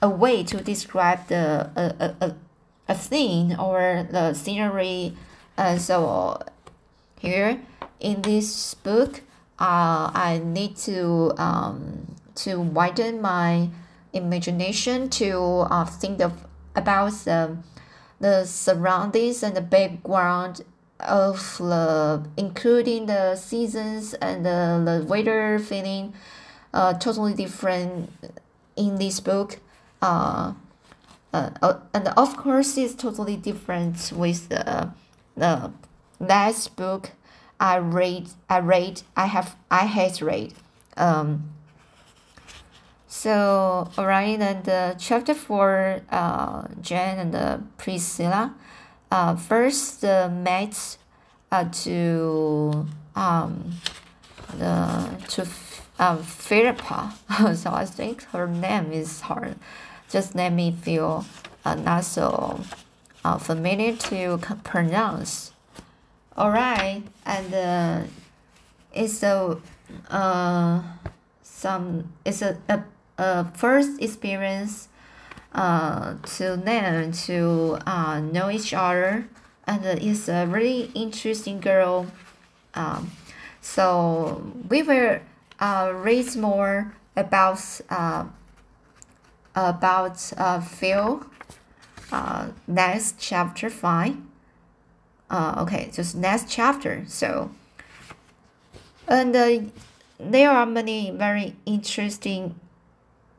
a 0.00 0.08
way 0.08 0.44
to 0.44 0.58
describe 0.58 1.26
the 1.28 1.70
a, 1.74 2.14
a, 2.24 2.34
a 2.88 2.94
thing 2.94 3.56
or 3.56 4.06
the 4.10 4.34
scenery 4.34 5.14
And 5.56 5.80
so 5.80 6.40
here 7.20 7.60
in 8.00 8.22
this 8.22 8.74
book 8.74 9.22
uh, 9.58 10.10
I 10.14 10.40
need 10.44 10.76
to 10.88 11.32
um, 11.36 12.14
to 12.36 12.60
widen 12.60 13.20
my 13.20 13.70
imagination 14.12 15.10
to 15.10 15.66
uh, 15.68 15.84
think 15.84 16.20
of 16.20 16.46
about 16.76 17.12
the, 17.24 17.56
the 18.20 18.44
surroundings 18.44 19.42
and 19.42 19.56
the 19.56 19.60
background 19.60 20.62
of 21.00 21.58
the 21.58 22.24
including 22.36 23.06
the 23.06 23.36
seasons 23.36 24.14
and 24.14 24.46
the, 24.46 24.82
the 24.84 25.04
weather 25.06 25.58
feeling 25.58 26.12
uh, 26.72 26.94
totally 26.94 27.34
different 27.34 28.12
in 28.76 28.96
this 28.96 29.20
book. 29.20 29.58
Uh, 30.00 30.52
uh, 31.32 31.50
uh 31.62 31.74
and 31.92 32.08
of 32.08 32.36
course 32.36 32.76
it's 32.76 32.94
totally 32.94 33.36
different 33.36 34.12
with 34.14 34.48
the 34.48 34.90
the 35.36 35.70
last 36.20 36.76
book 36.76 37.10
I 37.60 37.76
read 37.76 38.28
I 38.48 38.60
read 38.60 39.02
I 39.16 39.26
have 39.26 39.56
I 39.70 39.86
has 39.86 40.22
read. 40.22 40.54
Um 40.96 41.50
so 43.06 43.90
alright 43.98 44.40
and 44.40 44.68
uh, 44.68 44.94
chapter 44.94 45.34
four 45.34 46.02
uh 46.10 46.68
Jen 46.80 47.18
and 47.18 47.34
uh, 47.34 47.58
Priscilla 47.76 48.54
uh 49.10 49.34
first 49.36 50.04
uh, 50.04 50.28
met 50.28 50.98
uh, 51.50 51.64
to 51.64 52.86
um 53.16 53.72
the 54.56 55.10
to 55.28 55.46
um 55.98 56.22
Philippa. 56.22 57.14
So 57.54 57.70
I 57.72 57.84
think 57.84 58.24
her 58.32 58.46
name 58.46 58.92
is 58.92 59.20
hard 59.22 59.56
just 60.08 60.34
let 60.34 60.52
me 60.52 60.72
feel 60.72 61.24
uh, 61.64 61.74
not 61.74 62.04
so 62.04 62.60
uh, 63.24 63.38
familiar 63.38 63.94
to 63.96 64.38
pronounce. 64.64 65.52
All 66.36 66.50
right 66.50 67.02
and 67.26 67.54
uh, 67.54 68.02
it's 68.92 69.22
a 69.22 69.58
uh, 70.10 70.82
some 71.42 72.12
it's 72.24 72.42
a, 72.42 72.56
a, 72.68 72.82
a 73.18 73.44
first 73.52 74.00
experience 74.00 74.88
uh, 75.52 76.14
to 76.36 76.56
them 76.56 77.12
to 77.12 77.78
uh, 77.86 78.20
know 78.20 78.50
each 78.50 78.72
other. 78.74 79.28
And 79.66 79.84
it's 79.84 80.28
a 80.28 80.46
really 80.46 80.90
interesting 80.94 81.60
girl. 81.60 82.06
Um, 82.74 83.10
so 83.60 84.52
we 84.68 84.82
will 84.82 85.20
uh, 85.60 85.92
read 85.94 86.36
more 86.36 86.94
about 87.16 87.60
uh, 87.90 88.24
about 89.58 90.32
uh, 90.36 90.60
few 90.60 91.28
uh, 92.12 92.48
next 92.66 93.16
chapter 93.18 93.68
five. 93.68 94.16
Uh, 95.30 95.56
okay, 95.58 95.90
just 95.92 96.16
next 96.16 96.48
chapter. 96.48 97.04
So, 97.06 97.50
and 99.06 99.34
uh, 99.34 99.60
there 100.18 100.50
are 100.50 100.66
many 100.66 101.10
very 101.10 101.56
interesting 101.66 102.54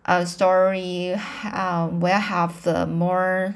uh, 0.06 0.26
story. 0.26 1.16
Uh, 1.44 1.90
we'll 1.92 2.14
have 2.14 2.64
the 2.64 2.86
more 2.86 3.56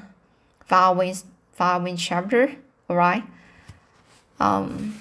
following 0.65 1.15
following 1.51 1.97
chapter. 1.97 2.55
All 2.89 2.95
right. 2.95 3.23
Um. 4.39 4.99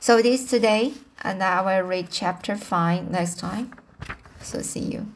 So 0.00 0.22
this 0.22 0.48
today, 0.48 0.92
and 1.24 1.42
I 1.42 1.60
will 1.62 1.86
read 1.88 2.08
chapter 2.10 2.56
five 2.56 3.10
next 3.10 3.38
time. 3.38 3.74
So 4.40 4.62
see 4.62 4.80
you. 4.80 5.06